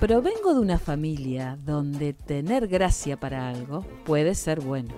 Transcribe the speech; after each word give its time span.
Provengo 0.00 0.54
de 0.54 0.60
una 0.60 0.78
familia 0.78 1.58
donde 1.64 2.12
tener 2.12 2.68
gracia 2.68 3.18
para 3.18 3.48
algo 3.48 3.82
puede 4.04 4.34
ser 4.34 4.60
bueno 4.60 4.94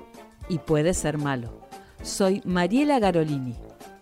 y 0.48 0.58
puede 0.58 0.94
ser 0.94 1.18
malo. 1.18 1.60
Soy 2.02 2.42
Mariela 2.44 2.98
Garolini. 2.98 3.56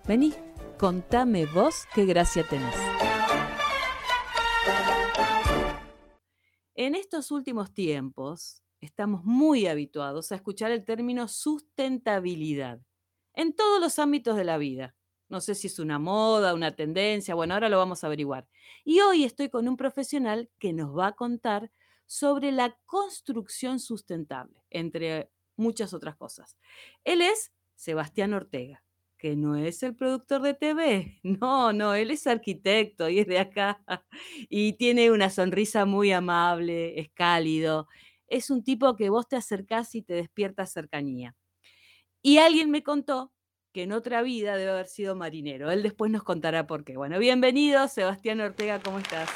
Vení, 0.06 0.34
contame 0.76 1.46
vos 1.46 1.86
qué 1.94 2.04
gracia 2.04 2.46
tenés. 2.46 2.74
En 6.74 6.94
estos 6.94 7.30
últimos 7.30 7.72
tiempos 7.72 8.62
estamos 8.80 9.24
muy 9.24 9.66
habituados 9.66 10.30
a 10.30 10.34
escuchar 10.34 10.72
el 10.72 10.84
término 10.84 11.26
sustentabilidad 11.28 12.80
en 13.34 13.54
todos 13.54 13.80
los 13.80 13.98
ámbitos 13.98 14.36
de 14.36 14.44
la 14.44 14.58
vida. 14.58 14.97
No 15.28 15.40
sé 15.40 15.54
si 15.54 15.66
es 15.66 15.78
una 15.78 15.98
moda, 15.98 16.54
una 16.54 16.74
tendencia, 16.74 17.34
bueno, 17.34 17.54
ahora 17.54 17.68
lo 17.68 17.78
vamos 17.78 18.02
a 18.02 18.06
averiguar. 18.06 18.48
Y 18.84 19.00
hoy 19.00 19.24
estoy 19.24 19.50
con 19.50 19.68
un 19.68 19.76
profesional 19.76 20.50
que 20.58 20.72
nos 20.72 20.96
va 20.96 21.08
a 21.08 21.12
contar 21.12 21.70
sobre 22.06 22.52
la 22.52 22.78
construcción 22.86 23.78
sustentable, 23.80 24.64
entre 24.70 25.30
muchas 25.56 25.92
otras 25.92 26.16
cosas. 26.16 26.56
Él 27.04 27.20
es 27.20 27.52
Sebastián 27.74 28.32
Ortega, 28.32 28.82
que 29.18 29.36
no 29.36 29.56
es 29.56 29.82
el 29.82 29.94
productor 29.94 30.40
de 30.42 30.54
TV, 30.54 31.20
no, 31.22 31.72
no, 31.72 31.94
él 31.94 32.10
es 32.10 32.26
arquitecto 32.26 33.08
y 33.08 33.18
es 33.18 33.26
de 33.26 33.38
acá 33.38 33.84
y 34.48 34.74
tiene 34.74 35.10
una 35.10 35.28
sonrisa 35.28 35.84
muy 35.84 36.12
amable, 36.12 36.98
es 36.98 37.10
cálido, 37.10 37.88
es 38.28 38.50
un 38.50 38.62
tipo 38.62 38.96
que 38.96 39.10
vos 39.10 39.28
te 39.28 39.36
acercás 39.36 39.94
y 39.94 40.02
te 40.02 40.14
despierta 40.14 40.66
cercanía. 40.66 41.34
Y 42.22 42.38
alguien 42.38 42.70
me 42.70 42.82
contó 42.82 43.32
que 43.72 43.82
en 43.82 43.92
otra 43.92 44.22
vida 44.22 44.56
debe 44.56 44.72
haber 44.72 44.88
sido 44.88 45.14
marinero. 45.14 45.70
Él 45.70 45.82
después 45.82 46.10
nos 46.10 46.22
contará 46.22 46.66
por 46.66 46.84
qué. 46.84 46.96
Bueno, 46.96 47.18
bienvenido, 47.18 47.86
Sebastián 47.88 48.40
Ortega, 48.40 48.80
¿cómo 48.80 48.98
estás? 48.98 49.28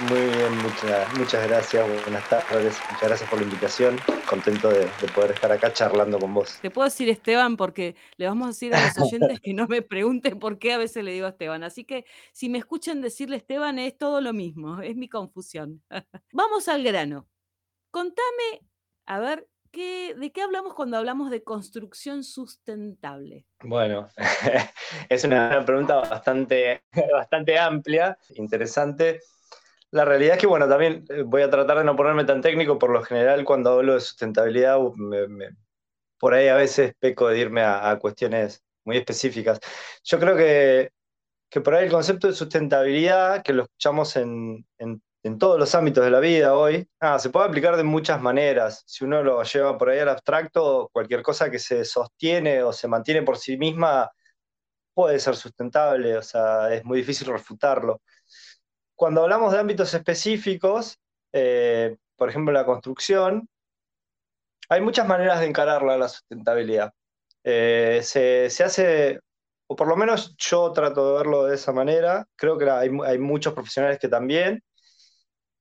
Muy 0.00 0.20
bien, 0.20 0.56
muchas, 0.58 1.16
muchas 1.16 1.46
gracias, 1.46 2.02
buenas 2.02 2.28
tardes, 2.28 2.76
muchas 2.90 3.08
gracias 3.08 3.30
por 3.30 3.38
la 3.38 3.44
invitación, 3.44 3.96
contento 4.28 4.68
de, 4.68 4.86
poder 5.14 5.30
estar 5.30 5.52
acá 5.52 5.72
charlando 5.72 6.18
con 6.18 6.34
vos. 6.34 6.58
Te 6.60 6.70
puedo 6.70 6.86
decir 6.86 7.08
Esteban 7.08 7.56
porque 7.56 7.94
le 8.16 8.26
vamos 8.26 8.46
a 8.46 8.48
decir 8.48 8.74
a 8.74 8.84
los 8.84 8.98
oyentes 8.98 9.38
que 9.38 9.54
no 9.54 9.68
me 9.68 9.82
pregunten 9.82 10.40
por 10.40 10.58
qué 10.58 10.72
a 10.72 10.78
veces 10.78 11.04
le 11.04 11.12
digo 11.12 11.28
Esteban, 11.28 11.62
así 11.62 11.84
que 11.84 12.06
si 12.32 12.48
me 12.48 12.58
escuchan 12.58 13.02
decirle 13.02 13.36
Esteban 13.36 13.78
es 13.78 13.96
todo 13.96 14.20
lo 14.20 14.32
mismo, 14.32 14.80
es 14.82 14.96
mi 14.96 15.08
confusión. 15.08 15.80
vamos 16.32 16.66
al 16.66 16.82
grano. 16.82 17.28
Contame, 17.92 18.66
a 19.06 19.20
ver, 19.20 19.46
¿de 19.76 20.32
qué 20.32 20.42
hablamos 20.42 20.74
cuando 20.74 20.96
hablamos 20.96 21.30
de 21.30 21.42
construcción 21.42 22.24
sustentable? 22.24 23.46
Bueno, 23.62 24.08
es 25.08 25.24
una 25.24 25.64
pregunta 25.64 25.96
bastante, 25.96 26.82
bastante 27.12 27.58
amplia, 27.58 28.16
interesante. 28.36 29.20
La 29.90 30.04
realidad 30.04 30.34
es 30.34 30.40
que, 30.40 30.46
bueno, 30.46 30.68
también 30.68 31.04
eh, 31.08 31.22
voy 31.22 31.42
a 31.42 31.50
tratar 31.50 31.78
de 31.78 31.84
no 31.84 31.96
ponerme 31.96 32.24
tan 32.24 32.40
técnico, 32.40 32.78
por 32.78 32.90
lo 32.90 33.02
general 33.02 33.44
cuando 33.44 33.70
hablo 33.70 33.94
de 33.94 34.00
sustentabilidad, 34.00 34.78
por 36.18 36.34
ahí 36.34 36.48
a 36.48 36.56
veces 36.56 36.94
peco 36.98 37.28
de 37.28 37.38
irme 37.38 37.62
a, 37.62 37.98
cuestiones 38.00 38.64
muy 38.84 38.96
específicas. 38.96 39.60
Yo 40.04 40.18
creo 40.18 40.36
que, 40.36 40.90
que, 41.48 41.60
por 41.60 41.74
ahí 41.74 41.84
el 41.84 41.92
concepto 41.92 42.26
de 42.26 42.34
sustentabilidad, 42.34 43.42
que 43.42 43.52
lo 43.52 43.64
escuchamos 43.64 44.16
en, 44.16 44.66
en 44.78 45.02
en 45.24 45.38
todos 45.38 45.58
los 45.58 45.74
ámbitos 45.74 46.04
de 46.04 46.10
la 46.10 46.20
vida 46.20 46.54
hoy, 46.54 46.86
ah, 47.00 47.18
se 47.18 47.30
puede 47.30 47.46
aplicar 47.46 47.76
de 47.76 47.82
muchas 47.82 48.20
maneras. 48.20 48.84
Si 48.86 49.04
uno 49.04 49.22
lo 49.22 49.42
lleva 49.42 49.78
por 49.78 49.88
ahí 49.88 49.98
al 49.98 50.10
abstracto, 50.10 50.90
cualquier 50.92 51.22
cosa 51.22 51.50
que 51.50 51.58
se 51.58 51.84
sostiene 51.86 52.62
o 52.62 52.72
se 52.74 52.88
mantiene 52.88 53.22
por 53.22 53.38
sí 53.38 53.56
misma 53.56 54.12
puede 54.92 55.18
ser 55.18 55.36
sustentable, 55.36 56.18
o 56.18 56.22
sea, 56.22 56.72
es 56.74 56.84
muy 56.84 56.98
difícil 56.98 57.26
refutarlo. 57.28 58.02
Cuando 58.94 59.22
hablamos 59.22 59.52
de 59.52 59.60
ámbitos 59.60 59.94
específicos, 59.94 60.98
eh, 61.32 61.96
por 62.16 62.28
ejemplo 62.28 62.52
la 62.52 62.66
construcción, 62.66 63.48
hay 64.68 64.80
muchas 64.82 65.06
maneras 65.08 65.40
de 65.40 65.46
encararla 65.46 65.96
la 65.96 66.08
sustentabilidad. 66.08 66.92
Eh, 67.44 68.00
se, 68.02 68.46
hace, 68.62 69.20
o 69.68 69.76
por 69.76 69.88
lo 69.88 69.96
menos 69.96 70.36
yo 70.36 70.70
trato 70.72 71.10
de 71.10 71.16
verlo 71.16 71.44
de 71.44 71.54
esa 71.56 71.72
manera, 71.72 72.26
creo 72.36 72.58
que 72.58 72.68
hay, 72.70 72.90
hay 73.06 73.18
muchos 73.18 73.54
profesionales 73.54 73.98
que 73.98 74.08
también, 74.08 74.62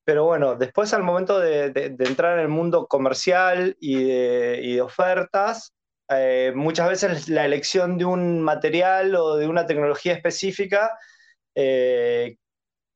pero 0.05 0.25
bueno, 0.25 0.55
después 0.55 0.93
al 0.93 1.03
momento 1.03 1.39
de, 1.39 1.71
entrar 1.99 2.37
en 2.37 2.43
el 2.43 2.49
mundo 2.49 2.87
comercial 2.87 3.75
y 3.79 4.03
de, 4.03 4.81
ofertas, 4.81 5.73
eh, 6.09 6.51
muchas 6.55 6.89
veces 6.89 7.29
la 7.29 7.45
elección 7.45 7.97
de 7.97 8.05
un 8.05 8.41
material 8.41 9.15
o 9.15 9.37
de 9.37 9.47
una 9.47 9.65
tecnología 9.65 10.13
específica 10.13 10.97
eh, 11.55 12.37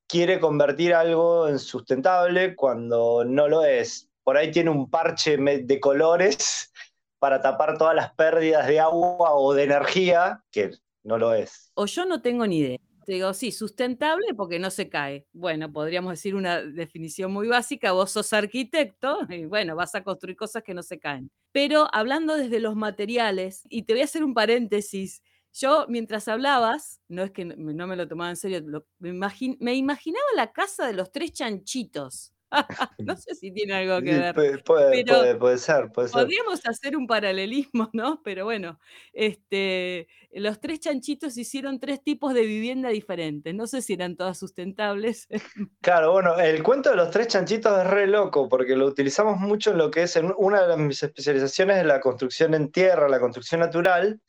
quiere 0.08 0.40
convertir 0.40 0.94
algo 0.94 1.48
en 1.48 1.60
sustentable 1.60 2.56
cuando 2.56 3.24
no 3.26 3.48
lo 3.48 3.64
es. 3.64 4.10
Por 4.24 4.38
ahí 4.38 4.52
tiene 4.52 4.70
un 4.70 4.90
parche 4.90 5.38
de 5.38 5.80
colores 5.80 6.72
para 7.20 7.42
tapar 7.42 7.78
todas 7.78 7.96
las 7.96 8.14
pérdidas 8.14 8.68
de 8.68 8.80
agua 8.80 9.34
o 9.34 9.54
de 9.54 9.64
energía, 9.64 10.44
que 10.52 10.72
no 11.04 11.18
lo 11.18 11.34
es. 11.34 11.72
O 11.76 11.86
yo 11.86 12.06
no 12.06 12.22
tengo 12.22 12.46
ni 12.46 12.60
idea. 12.60 12.80
Te 13.08 13.14
digo, 13.14 13.34
sí, 13.34 13.54
sustentable 13.54 14.34
porque 14.36 14.60
no 14.60 14.70
se 14.70 14.90
cae. 14.90 15.26
Bueno, 15.32 15.72
podríamos 15.72 16.12
decir 16.12 16.36
una 16.36 16.62
definición 16.62 17.32
muy 17.32 17.48
básica, 17.48 17.94
vos 17.94 18.12
sos 18.12 18.34
arquitecto 18.34 19.20
y 19.30 19.46
bueno, 19.46 19.78
vas 19.78 19.96
a 19.96 20.04
construir 20.04 20.36
cosas 20.36 20.62
que 20.62 20.74
no 20.74 20.84
se 20.84 21.00
caen. 21.00 21.32
Pero 21.54 21.88
hablando 21.94 22.36
desde 22.36 22.60
los 22.60 22.76
materiales, 22.76 23.62
y 23.70 23.84
te 23.84 23.94
voy 23.94 24.02
a 24.02 24.06
hacer 24.06 24.26
un 24.26 24.34
paréntesis, 24.34 25.22
yo 25.54 25.86
mientras 25.88 26.28
hablabas, 26.28 27.00
no 27.08 27.24
es 27.24 27.32
que 27.32 27.46
no 27.46 27.88
me 27.88 27.96
lo 27.96 28.10
tomaba 28.10 28.30
en 28.30 28.36
serio, 28.36 28.62
me, 29.00 29.14
me 29.14 29.74
imaginaba 29.76 30.26
la 30.36 30.52
casa 30.52 30.86
de 30.86 30.94
los 30.94 31.10
tres 31.10 31.32
chanchitos. 31.32 32.34
no 33.00 33.16
sé 33.18 33.36
si 33.36 33.52
tiene 33.52 33.74
algo 33.74 34.02
que 34.02 34.18
ver. 34.18 34.64
Puede, 34.64 35.58
ser, 35.58 35.90
Podríamos 35.92 36.66
hacer 36.66 36.96
un 36.96 37.08
paralelismo, 37.08 37.90
¿no? 37.94 38.22
Pero 38.24 38.46
bueno, 38.46 38.80
este, 39.14 40.08
los 40.32 40.60
tres 40.60 40.80
chanchitos 40.80 41.38
hicieron 41.38 41.80
tres 41.80 42.04
tipos 42.04 42.34
de 42.34 42.46
vivienda 42.46 42.90
diferentes. 42.90 43.54
No 43.54 43.68
sé 43.68 43.82
si 43.82 43.94
eran 43.94 44.16
todas 44.16 44.38
sustentables. 44.38 45.28
Claro, 45.82 46.12
bueno, 46.12 46.38
el 46.38 46.64
cuento 46.64 46.90
de 46.90 46.98
los 46.98 47.12
tres 47.12 47.28
chanchitos 47.28 47.80
es 47.80 47.88
re 47.88 48.08
loco 48.08 48.50
porque 48.50 48.76
lo 48.76 48.88
utilizamos 48.88 49.40
mucho 49.40 49.72
en 49.72 49.78
lo 49.78 49.90
que 49.90 50.04
es 50.04 50.16
en 50.18 50.34
una 50.38 50.68
de 50.68 50.76
mis 50.76 51.02
especializaciones 51.02 51.78
en 51.78 51.88
la 51.88 52.02
construcción 52.02 52.54
en 52.54 52.72
tierra, 52.72 53.08
la 53.08 53.20
construcción 53.20 53.62
natural 53.62 54.20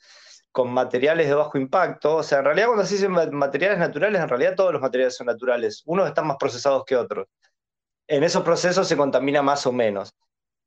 con 0.53 0.73
materiales 0.73 1.27
de 1.27 1.35
bajo 1.35 1.59
impacto. 1.59 2.17
O 2.17 2.23
sea, 2.23 2.39
en 2.39 2.45
realidad 2.45 2.67
cuando 2.67 2.85
se 2.85 2.95
dicen 2.95 3.13
materiales 3.33 3.79
naturales, 3.79 4.23
en 4.23 4.29
realidad 4.29 4.55
todos 4.55 4.73
los 4.73 4.83
materiales 4.83 5.17
son 5.17 5.27
naturales. 5.27 5.83
Unos 5.87 6.09
están 6.09 6.27
más 6.27 6.37
procesados 6.39 6.85
que 6.85 6.97
otros 6.97 7.27
en 8.09 8.25
esos 8.25 8.43
procesos 8.43 8.89
se 8.89 8.97
contamina 8.97 9.43
más 9.43 9.67
o 9.67 9.73
menos. 9.73 10.13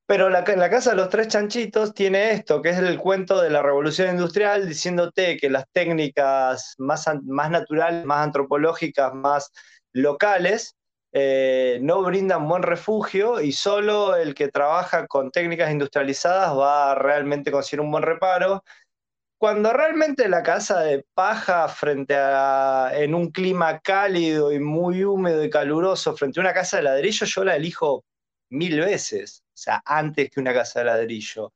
Pero 0.05 0.29
la, 0.29 0.41
la, 0.41 0.69
Casa 0.69 0.91
de 0.91 0.97
los 0.97 1.09
Tres 1.09 1.29
Chanchitos 1.29 1.93
tiene 1.93 2.31
esto, 2.31 2.61
que 2.61 2.69
es 2.69 2.77
el 2.77 2.97
cuento 2.97 3.41
de 3.41 3.49
la 3.49 3.61
revolución 3.61 4.09
industrial, 4.09 4.67
diciéndote 4.67 5.37
que 5.37 5.49
las 5.49 5.65
técnicas 5.71 6.75
más, 6.77 7.07
naturales, 7.49 8.05
más 8.05 8.25
antropológicas, 8.25 9.13
más 9.13 9.51
locales, 9.93 10.75
eh, 11.13 11.79
no 11.81 12.01
brindan 12.03 12.47
buen 12.47 12.63
refugio 12.63 13.41
y 13.41 13.51
solo 13.51 14.15
el 14.15 14.33
que 14.33 14.47
trabaja 14.47 15.07
con 15.07 15.29
técnicas 15.31 15.71
industrializadas 15.71 16.57
va 16.57 16.91
a 16.91 16.95
realmente 16.95 17.51
conseguir 17.51 17.81
un 17.81 17.91
buen 17.91 18.03
reparo 18.03 18.63
cuando 19.41 19.73
realmente 19.73 20.29
la 20.29 20.43
casa 20.43 20.81
de 20.81 21.03
paja 21.15 21.67
frente 21.67 22.13
a 22.15 22.91
en 22.93 23.15
un 23.15 23.31
clima 23.31 23.79
cálido 23.79 24.51
y 24.51 24.59
muy 24.59 25.03
húmedo 25.03 25.43
y 25.43 25.49
caluroso 25.49 26.15
frente 26.15 26.39
a 26.39 26.43
una 26.43 26.53
casa 26.53 26.77
de 26.77 26.83
ladrillo, 26.83 27.25
yo 27.25 27.43
la 27.43 27.55
elijo 27.55 28.05
mil 28.51 28.79
veces, 28.79 29.43
o 29.47 29.57
sea, 29.57 29.81
antes 29.83 30.29
que 30.29 30.39
una 30.39 30.53
casa 30.53 30.81
de 30.81 30.85
ladrillo. 30.85 31.53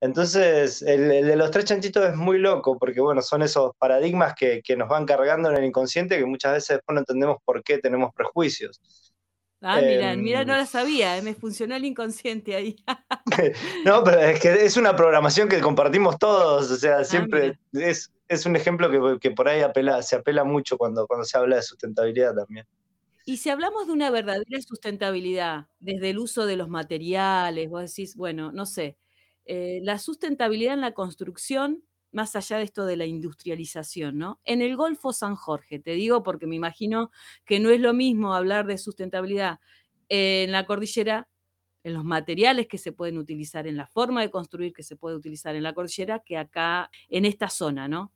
Entonces, 0.00 0.82
el, 0.82 1.08
de 1.08 1.36
los 1.36 1.52
tres 1.52 1.66
chanchitos 1.66 2.04
es 2.04 2.16
muy 2.16 2.38
loco, 2.38 2.76
porque 2.80 3.00
bueno, 3.00 3.22
son 3.22 3.42
esos 3.42 3.76
paradigmas 3.78 4.34
que, 4.34 4.60
que, 4.60 4.76
nos 4.76 4.88
van 4.88 5.06
cargando 5.06 5.50
en 5.50 5.58
el 5.58 5.64
inconsciente 5.66 6.18
que 6.18 6.26
muchas 6.26 6.54
veces 6.54 6.78
después 6.78 6.94
no 6.94 7.00
entendemos 7.02 7.36
por 7.44 7.62
qué 7.62 7.78
tenemos 7.78 8.12
prejuicios. 8.12 8.80
Ah, 9.66 9.80
mira, 9.80 10.14
mira, 10.14 10.44
no 10.44 10.52
la 10.52 10.60
em, 10.60 10.66
sabía, 10.66 11.16
eh, 11.16 11.22
me 11.22 11.34
funcionó 11.34 11.74
el 11.74 11.86
inconsciente 11.86 12.54
ahí. 12.54 12.76
no, 13.86 14.04
pero 14.04 14.20
es 14.20 14.38
que 14.38 14.52
es 14.62 14.76
una 14.76 14.94
programación 14.94 15.48
que 15.48 15.58
compartimos 15.62 16.18
todos, 16.18 16.70
o 16.70 16.76
sea, 16.76 16.98
ah, 16.98 17.04
siempre 17.04 17.58
es, 17.72 18.10
un 18.44 18.56
ejemplo 18.56 19.18
que, 19.18 19.30
por 19.30 19.48
ahí 19.48 19.62
apela, 19.62 20.02
se 20.02 20.16
apela 20.16 20.44
mucho 20.44 20.76
cuando, 20.76 21.06
cuando 21.06 21.24
se 21.24 21.38
habla 21.38 21.56
de 21.56 21.62
sustentabilidad 21.62 22.34
también. 22.34 22.66
Y 23.24 23.38
si 23.38 23.48
hablamos 23.48 23.86
de 23.86 23.94
una 23.94 24.10
verdadera 24.10 24.60
sustentabilidad, 24.60 25.66
desde 25.80 26.10
el 26.10 26.18
uso 26.18 26.44
de 26.44 26.56
los 26.56 26.68
materiales, 26.68 27.70
vos 27.70 27.80
decís, 27.80 28.16
bueno, 28.16 28.52
no 28.52 28.66
sé, 28.66 28.98
eh, 29.46 29.80
la 29.82 29.98
sustentabilidad 29.98 30.74
en 30.74 30.82
la 30.82 30.92
construcción 30.92 31.82
más 32.14 32.34
allá 32.36 32.58
de 32.58 32.64
esto 32.64 32.86
de 32.86 32.96
la 32.96 33.06
industrialización, 33.06 34.16
¿no? 34.16 34.40
En 34.44 34.62
el 34.62 34.76
Golfo 34.76 35.12
San 35.12 35.36
Jorge, 35.36 35.78
te 35.78 35.92
digo 35.92 36.22
porque 36.22 36.46
me 36.46 36.56
imagino 36.56 37.10
que 37.44 37.60
no 37.60 37.70
es 37.70 37.80
lo 37.80 37.92
mismo 37.92 38.34
hablar 38.34 38.66
de 38.66 38.78
sustentabilidad 38.78 39.60
en 40.08 40.52
la 40.52 40.64
cordillera, 40.64 41.28
en 41.82 41.94
los 41.94 42.04
materiales 42.04 42.66
que 42.66 42.78
se 42.78 42.92
pueden 42.92 43.18
utilizar, 43.18 43.66
en 43.66 43.76
la 43.76 43.86
forma 43.86 44.22
de 44.22 44.30
construir 44.30 44.72
que 44.72 44.82
se 44.82 44.96
puede 44.96 45.16
utilizar 45.16 45.54
en 45.54 45.62
la 45.62 45.74
cordillera, 45.74 46.20
que 46.20 46.38
acá 46.38 46.90
en 47.10 47.26
esta 47.26 47.50
zona, 47.50 47.88
¿no? 47.88 48.12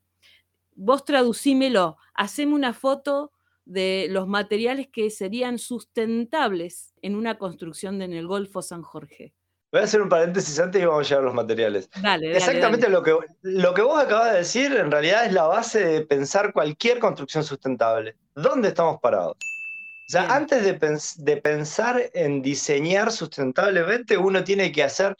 vos 0.79 1.05
traducímelo, 1.05 1.97
haceme 2.15 2.55
una 2.55 2.73
foto 2.73 3.33
de 3.65 4.07
los 4.11 4.29
materiales 4.29 4.89
que 4.89 5.11
serían 5.11 5.59
sustentables 5.59 6.95
en 7.03 7.17
una 7.17 7.37
construcción 7.37 8.01
en 8.01 8.13
el 8.13 8.29
Golfo 8.29 8.63
San 8.63 8.83
Jorge. 8.83 9.35
Voy 9.71 9.83
a 9.83 9.85
hacer 9.85 10.01
un 10.01 10.09
paréntesis 10.09 10.59
antes 10.59 10.81
y 10.81 10.85
vamos 10.87 11.07
a 11.07 11.09
llegar 11.09 11.23
a 11.23 11.27
los 11.27 11.35
materiales. 11.35 11.91
Dale, 12.03 12.35
Exactamente 12.35 12.89
Lo, 12.89 13.03
que, 13.03 13.15
lo 13.43 13.75
que 13.75 13.83
vos 13.83 14.03
acabas 14.03 14.33
de 14.33 14.39
decir 14.39 14.75
en 14.75 14.91
realidad 14.91 15.27
es 15.27 15.33
la 15.33 15.47
base 15.47 15.85
de 15.85 16.07
pensar 16.07 16.55
cualquier 16.55 16.99
construcción 16.99 17.45
sustentable. 17.45 18.17
¿Dónde 18.35 18.69
estamos 18.69 18.99
parados? 19.01 19.37
O 19.37 20.11
sea, 20.11 20.35
antes 20.35 20.65
de, 20.65 20.79
de, 21.23 21.37
pensar 21.37 22.03
en 22.15 22.41
diseñar 22.41 23.13
sustentablemente, 23.13 24.17
uno 24.17 24.43
tiene 24.43 24.73
que 24.73 24.83
hacer 24.83 25.15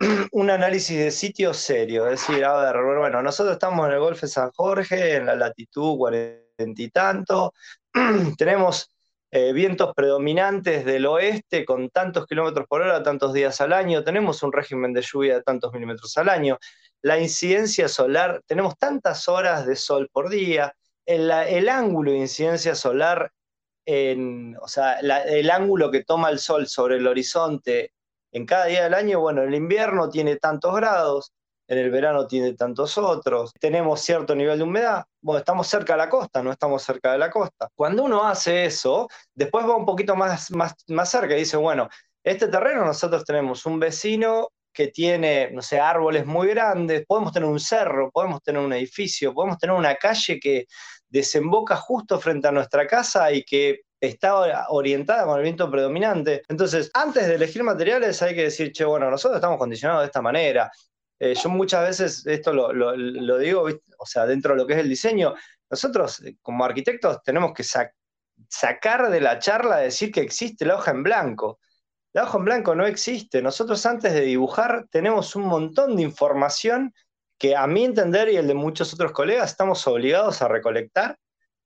un 0.32 0.50
análisis 0.50 0.98
de 0.98 1.10
sitio 1.10 1.54
serio. 1.54 2.06
Es 2.06 2.26
decir, 2.26 2.44
a 2.44 2.72
ver, 2.72 2.76
bueno, 2.98 3.22
nosotros 3.22 3.54
estamos 3.54 3.86
en 3.86 3.94
el 3.94 4.00
Golfo 4.00 4.26
de 4.26 4.32
San 4.32 4.50
Jorge, 4.50 5.16
en 5.16 5.24
la 5.24 5.34
latitud 5.34 5.96
cuarenta 5.96 6.82
y 6.82 6.90
tanto, 6.90 7.54
tenemos 8.36 8.91
eh, 9.34 9.54
vientos 9.54 9.94
predominantes 9.94 10.84
del 10.84 11.06
oeste 11.06 11.64
con 11.64 11.88
tantos 11.88 12.26
kilómetros 12.26 12.66
por 12.68 12.82
hora, 12.82 13.02
tantos 13.02 13.32
días 13.32 13.60
al 13.62 13.72
año, 13.72 14.04
tenemos 14.04 14.42
un 14.42 14.52
régimen 14.52 14.92
de 14.92 15.00
lluvia 15.00 15.36
de 15.36 15.42
tantos 15.42 15.72
milímetros 15.72 16.14
al 16.18 16.28
año, 16.28 16.58
la 17.00 17.18
incidencia 17.18 17.88
solar, 17.88 18.42
tenemos 18.46 18.76
tantas 18.76 19.28
horas 19.28 19.66
de 19.66 19.74
sol 19.74 20.10
por 20.12 20.28
día, 20.28 20.74
el, 21.06 21.30
el 21.30 21.70
ángulo 21.70 22.12
de 22.12 22.18
incidencia 22.18 22.74
solar, 22.74 23.32
o 23.86 24.68
sea, 24.68 25.00
el 25.00 25.50
ángulo 25.50 25.90
que 25.90 26.04
toma 26.04 26.28
el 26.28 26.38
sol 26.38 26.68
sobre 26.68 26.96
el 26.96 27.06
horizonte 27.06 27.94
en 28.32 28.44
cada 28.44 28.66
día 28.66 28.84
del 28.84 28.94
año, 28.94 29.20
bueno, 29.20 29.42
el 29.42 29.54
invierno 29.54 30.10
tiene 30.10 30.36
tantos 30.36 30.76
grados, 30.76 31.32
en 31.72 31.78
el 31.78 31.90
verano 31.90 32.26
tiene 32.26 32.52
tantos 32.52 32.98
otros, 32.98 33.54
tenemos 33.58 34.02
cierto 34.02 34.34
nivel 34.34 34.58
de 34.58 34.64
humedad, 34.64 35.04
bueno, 35.22 35.38
estamos 35.38 35.66
cerca 35.66 35.94
de 35.94 36.00
la 36.00 36.10
costa, 36.10 36.42
no 36.42 36.52
estamos 36.52 36.82
cerca 36.82 37.12
de 37.12 37.18
la 37.18 37.30
costa. 37.30 37.70
Cuando 37.74 38.04
uno 38.04 38.28
hace 38.28 38.66
eso, 38.66 39.08
después 39.34 39.64
va 39.66 39.74
un 39.74 39.86
poquito 39.86 40.14
más, 40.14 40.50
más, 40.50 40.74
más 40.88 41.10
cerca 41.10 41.34
y 41.34 41.40
dice, 41.40 41.56
bueno, 41.56 41.88
este 42.22 42.48
terreno 42.48 42.84
nosotros 42.84 43.24
tenemos 43.24 43.64
un 43.64 43.80
vecino 43.80 44.50
que 44.70 44.88
tiene, 44.88 45.50
no 45.50 45.62
sé, 45.62 45.80
árboles 45.80 46.26
muy 46.26 46.48
grandes, 46.48 47.06
podemos 47.06 47.32
tener 47.32 47.48
un 47.48 47.60
cerro, 47.60 48.10
podemos 48.10 48.42
tener 48.42 48.60
un 48.60 48.72
edificio, 48.74 49.32
podemos 49.32 49.56
tener 49.56 49.74
una 49.74 49.94
calle 49.94 50.38
que 50.38 50.66
desemboca 51.08 51.76
justo 51.76 52.20
frente 52.20 52.48
a 52.48 52.52
nuestra 52.52 52.86
casa 52.86 53.32
y 53.32 53.44
que 53.44 53.80
está 53.98 54.66
orientada 54.68 55.24
con 55.24 55.38
el 55.38 55.42
viento 55.42 55.70
predominante. 55.70 56.42
Entonces, 56.48 56.90
antes 56.92 57.26
de 57.26 57.36
elegir 57.36 57.62
materiales 57.62 58.20
hay 58.20 58.34
que 58.34 58.44
decir, 58.44 58.72
che, 58.72 58.84
bueno, 58.84 59.10
nosotros 59.10 59.36
estamos 59.36 59.58
condicionados 59.58 60.02
de 60.02 60.06
esta 60.06 60.20
manera. 60.20 60.70
Eh, 61.24 61.34
yo 61.40 61.50
muchas 61.50 61.86
veces 61.86 62.26
esto 62.26 62.52
lo, 62.52 63.38
digo, 63.38 63.68
o 63.96 64.06
sea, 64.06 64.26
dentro 64.26 64.54
de 64.54 64.60
lo 64.60 64.66
que 64.66 64.72
es 64.72 64.80
el 64.80 64.88
diseño, 64.88 65.34
nosotros 65.70 66.20
eh, 66.24 66.36
como 66.42 66.64
arquitectos 66.64 67.22
tenemos 67.22 67.52
que 67.54 67.62
sacar 67.62 69.08
de 69.08 69.20
la 69.20 69.38
charla 69.38 69.76
decir 69.76 70.10
que 70.10 70.20
existe 70.20 70.64
la 70.64 70.74
hoja 70.74 70.90
en 70.90 71.04
blanco. 71.04 71.60
La 72.12 72.24
hoja 72.24 72.38
en 72.38 72.44
blanco 72.44 72.74
no 72.74 72.86
existe. 72.86 73.40
Nosotros 73.40 73.86
antes 73.86 74.14
de 74.14 74.22
dibujar 74.22 74.88
tenemos 74.90 75.36
un 75.36 75.44
montón 75.44 75.94
de 75.94 76.02
información 76.02 76.92
que 77.38 77.54
a 77.54 77.68
mi 77.68 77.84
entender 77.84 78.28
y 78.28 78.36
el 78.36 78.48
de 78.48 78.54
muchos 78.54 78.92
otros 78.92 79.12
colegas 79.12 79.52
estamos 79.52 79.86
obligados 79.86 80.42
a 80.42 80.48
recolectar 80.48 81.20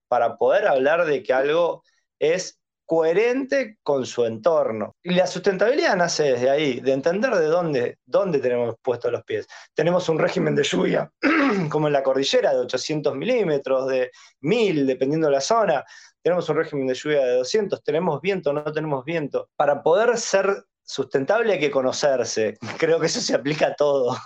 para 0.06 0.36
poder 0.36 0.66
hablar 0.66 1.06
de 1.06 1.22
que 1.22 1.32
algo 1.32 1.82
es 2.18 2.60
coherente 2.86 3.78
con 3.82 4.06
su 4.06 4.24
entorno. 4.24 4.94
Y 5.02 5.14
la 5.14 5.26
sustentabilidad 5.26 5.96
nace 5.96 6.32
desde 6.32 6.48
ahí, 6.48 6.80
de 6.80 6.92
entender 6.92 7.34
de 7.34 7.46
dónde, 7.46 7.98
dónde 8.06 8.38
tenemos 8.38 8.76
puestos 8.80 9.10
los 9.12 9.24
pies. 9.24 9.46
Tenemos 9.74 10.08
un 10.08 10.18
régimen 10.18 10.54
de 10.54 10.62
lluvia, 10.62 11.10
como 11.70 11.88
en 11.88 11.92
la 11.92 12.02
cordillera, 12.02 12.52
de 12.52 12.60
800 12.60 13.16
milímetros, 13.16 13.88
de 13.88 14.10
1000, 14.40 14.86
dependiendo 14.86 15.26
de 15.26 15.32
la 15.34 15.40
zona. 15.40 15.84
Tenemos 16.22 16.48
un 16.48 16.56
régimen 16.56 16.86
de 16.86 16.94
lluvia 16.94 17.24
de 17.24 17.36
200, 17.38 17.82
tenemos 17.82 18.20
viento, 18.20 18.52
no 18.52 18.72
tenemos 18.72 19.04
viento. 19.04 19.50
Para 19.56 19.82
poder 19.82 20.16
ser 20.16 20.64
sustentable 20.82 21.54
hay 21.54 21.60
que 21.60 21.70
conocerse. 21.70 22.56
Creo 22.78 23.00
que 23.00 23.06
eso 23.06 23.20
se 23.20 23.34
aplica 23.34 23.66
a 23.68 23.74
todo. 23.74 24.16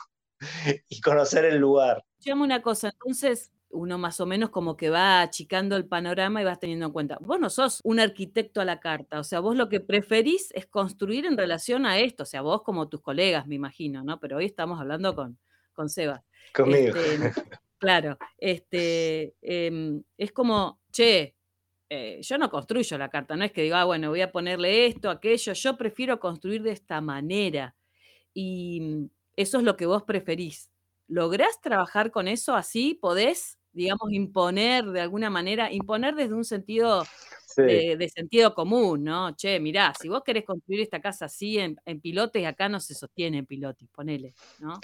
y 0.89 1.01
conocer 1.01 1.45
el 1.45 1.59
lugar. 1.59 2.05
Llamo 2.21 2.45
una 2.45 2.63
cosa, 2.63 2.89
entonces 2.89 3.51
uno 3.71 3.99
más 3.99 4.21
o 4.21 4.27
menos 4.27 4.51
como 4.51 4.77
que 4.77 4.91
va 4.91 5.23
achicando 5.23 5.77
el 5.77 5.87
panorama 5.87 6.43
y 6.43 6.45
vas 6.45 6.59
teniendo 6.59 6.87
en 6.87 6.93
cuenta. 6.93 7.19
Vos 7.21 7.39
no 7.41 7.51
sos 7.51 7.81
un 7.85 8.01
arquitecto 8.01 8.61
a 8.61 8.65
la 8.65 8.81
carta, 8.81 9.21
o 9.21 9.25
sea, 9.25 9.41
vos 9.41 9.57
lo 9.57 9.69
que 9.69 9.81
preferís 9.81 10.51
es 10.53 10.67
construir 10.67 11.27
en 11.27 11.37
relación 11.37 11.87
a 11.87 11.99
esto, 11.99 12.25
o 12.25 12.27
sea, 12.27 12.43
vos 12.43 12.63
como 12.63 12.89
tus 12.89 13.01
colegas, 13.01 13.47
me 13.47 13.55
imagino, 13.55 14.03
¿no? 14.03 14.19
Pero 14.21 14.39
hoy 14.39 14.47
estamos 14.47 14.81
hablando 14.81 15.15
con, 15.15 15.39
con 15.73 15.89
Sebas. 15.89 16.23
Conmigo. 16.53 16.97
Este, 16.97 17.33
claro, 17.79 18.19
este, 18.39 19.35
em, 19.41 20.03
es 20.19 20.33
como, 20.33 20.81
che, 20.93 21.37
eh, 21.89 22.21
yo 22.23 22.39
no 22.39 22.51
construyo 22.51 22.99
la 22.99 23.09
carta, 23.09 23.37
no 23.37 23.45
es 23.45 23.53
que 23.53 23.63
diga, 23.63 23.81
ah, 23.81 23.85
bueno, 23.85 24.11
voy 24.11 24.21
a 24.21 24.33
ponerle 24.33 24.87
esto, 24.87 25.11
aquello, 25.11 25.53
yo 25.53 25.77
prefiero 25.77 26.21
construir 26.21 26.63
de 26.63 26.73
esta 26.73 27.01
manera. 27.01 27.75
Y 28.33 28.81
mm, 28.81 29.11
eso 29.37 29.59
es 29.59 29.65
lo 29.65 29.77
que 29.77 29.87
vos 29.87 30.05
preferís. 30.05 30.71
¿Lográs 31.09 31.61
trabajar 31.61 32.13
con 32.13 32.29
eso 32.29 32.55
así? 32.55 32.95
¿Podés 32.95 33.60
digamos, 33.73 34.13
imponer 34.13 34.85
de 34.87 35.01
alguna 35.01 35.31
manera, 35.31 35.73
imponer 35.73 36.15
desde 36.15 36.35
un 36.35 36.45
sentido 36.45 37.05
de, 37.57 38.11
sentido 38.15 38.55
común, 38.55 39.05
¿no? 39.05 39.35
Che, 39.37 39.61
mirá, 39.61 39.93
si 40.01 40.09
vos 40.09 40.23
querés 40.25 40.45
construir 40.45 40.81
esta 40.81 41.01
casa 41.01 41.27
así 41.27 41.59
en, 41.59 41.77
pilotes, 42.01 42.47
acá 42.47 42.69
no 42.69 42.81
se 42.81 42.95
sostiene 42.95 43.39
en 43.39 43.47
pilotes, 43.47 43.89
ponele, 43.91 44.35
¿no? 44.59 44.81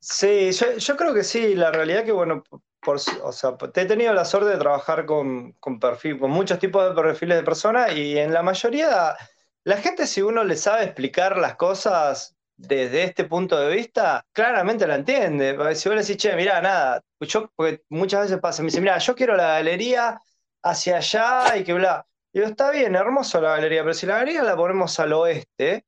Sí, 0.00 0.50
yo, 0.52 0.96
creo 0.96 1.12
que 1.12 1.24
sí, 1.24 1.54
la 1.54 1.70
realidad 1.70 2.04
que, 2.04 2.12
bueno, 2.12 2.42
por, 2.80 2.96
o 3.22 3.32
sea, 3.32 3.56
he 3.74 3.84
tenido 3.84 4.12
la 4.14 4.24
suerte 4.24 4.50
de 4.50 4.58
trabajar 4.58 5.06
con, 5.06 5.52
con, 5.54 5.80
perfil, 5.80 6.18
con 6.18 6.30
muchos 6.30 6.58
tipos 6.58 6.88
de 6.88 7.00
perfiles 7.00 7.36
de 7.36 7.42
personas 7.42 7.94
y 7.94 8.16
en 8.16 8.32
la 8.32 8.42
mayoría, 8.42 9.16
la 9.64 9.76
gente 9.76 10.06
si 10.06 10.22
uno 10.22 10.44
le 10.44 10.56
sabe 10.56 10.84
explicar 10.84 11.36
las 11.36 11.56
cosas, 11.56 12.37
desde 12.58 13.04
este 13.04 13.24
punto 13.24 13.58
de 13.58 13.74
vista, 13.74 14.26
claramente 14.32 14.86
la 14.86 14.96
entiende. 14.96 15.52
Si 15.76 15.88
vos 15.88 15.96
le 15.96 16.02
decís, 16.02 16.16
che, 16.18 16.34
mirá, 16.36 16.60
nada, 16.60 17.02
yo, 17.20 17.50
porque 17.56 17.82
muchas 17.88 18.22
veces 18.22 18.38
pasa, 18.40 18.62
me 18.62 18.66
dice, 18.66 18.80
mira, 18.80 18.98
yo 18.98 19.14
quiero 19.14 19.36
la 19.36 19.48
galería 19.54 20.20
hacia 20.62 20.96
allá 20.98 21.56
y 21.56 21.64
que 21.64 21.72
bla. 21.74 22.04
Digo, 22.32 22.46
está 22.46 22.70
bien, 22.70 22.94
hermoso 22.96 23.40
la 23.40 23.50
galería, 23.50 23.82
pero 23.82 23.94
si 23.94 24.06
la 24.06 24.18
galería 24.18 24.42
la 24.42 24.56
ponemos 24.56 24.98
al 25.00 25.12
oeste, 25.12 25.86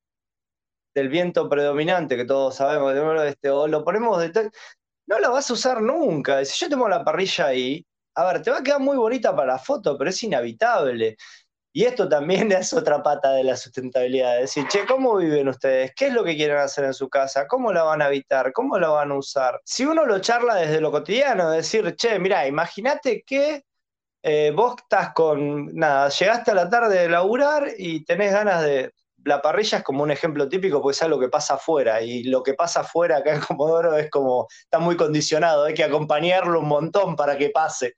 del 0.95 1.09
viento 1.09 1.49
predominante 1.49 2.17
que 2.17 2.25
todos 2.25 2.57
sabemos 2.57 2.95
del 2.95 3.05
oeste, 3.05 3.51
o 3.51 3.67
lo 3.69 3.85
ponemos 3.85 4.21
de 4.21 4.51
no 5.07 5.19
la 5.19 5.29
vas 5.29 5.51
a 5.51 5.55
usar 5.55 5.83
nunca. 5.83 6.45
Si 6.45 6.59
yo 6.65 6.69
tengo 6.71 6.89
la 6.89 7.05
parrilla 7.05 7.47
ahí, 7.47 7.85
a 8.15 8.33
ver, 8.33 8.43
te 8.43 8.51
va 8.51 8.59
a 8.59 8.63
quedar 8.63 8.81
muy 8.81 8.97
bonita 8.97 9.35
para 9.35 9.55
la 9.55 9.59
foto, 9.59 9.97
pero 9.99 10.11
es 10.11 10.23
inhabitable. 10.23 11.17
Y 11.73 11.85
esto 11.85 12.09
también 12.09 12.51
es 12.53 12.73
otra 12.73 13.03
pata 13.03 13.33
de 13.33 13.45
la 13.45 13.57
sustentabilidad, 13.57 14.39
decir, 14.39 14.67
che, 14.69 14.87
¿cómo 14.87 15.17
viven 15.17 15.49
ustedes? 15.49 15.93
¿Qué 15.95 16.09
es 16.09 16.13
lo 16.13 16.25
que 16.25 16.37
quieren 16.37 16.59
hacer 16.59 16.85
en 16.85 16.95
su 16.95 17.09
casa? 17.09 17.47
¿Cómo 17.47 17.73
la 17.73 17.83
van 17.83 18.03
a 18.03 18.07
habitar? 18.07 18.53
¿Cómo 18.53 18.79
la 18.79 18.89
van 18.89 19.13
a 19.13 19.17
usar? 19.17 19.61
Si 19.65 19.85
uno 19.85 20.05
lo 20.07 20.19
charla 20.21 20.57
desde 20.57 20.81
lo 20.81 20.91
cotidiano, 20.91 21.51
decir, 21.51 21.95
che, 21.97 22.19
mira, 22.19 22.47
imagínate 22.47 23.23
que 23.25 23.65
eh, 24.23 24.53
vos 24.55 24.75
estás 24.79 25.13
con, 25.15 25.75
nada, 25.75 26.09
llegaste 26.11 26.51
a 26.51 26.55
la 26.55 26.69
tarde 26.69 27.01
de 27.01 27.09
laburar 27.09 27.69
y 27.79 28.05
tenés 28.05 28.33
ganas 28.33 28.63
de, 28.63 28.93
la 29.25 29.43
parrilla 29.43 29.79
es 29.79 29.85
como 29.85 30.03
un 30.03 30.11
ejemplo 30.11 30.49
típico 30.49 30.81
porque 30.81 30.97
es 30.97 31.03
algo 31.03 31.19
que 31.19 31.29
pasa 31.29 31.55
afuera 31.55 32.03
y 32.03 32.25
lo 32.25 32.43
que 32.43 32.55
pasa 32.55 32.81
afuera 32.81 33.19
acá 33.19 33.35
en 33.35 33.41
Comodoro 33.41 33.97
es 33.97 34.11
como, 34.11 34.47
está 34.63 34.79
muy 34.79 34.97
condicionado, 34.97 35.65
hay 35.65 35.75
que 35.75 35.85
acompañarlo 35.85 36.61
un 36.61 36.69
montón 36.69 37.17
para 37.17 37.37
que 37.37 37.51
pase. 37.51 37.97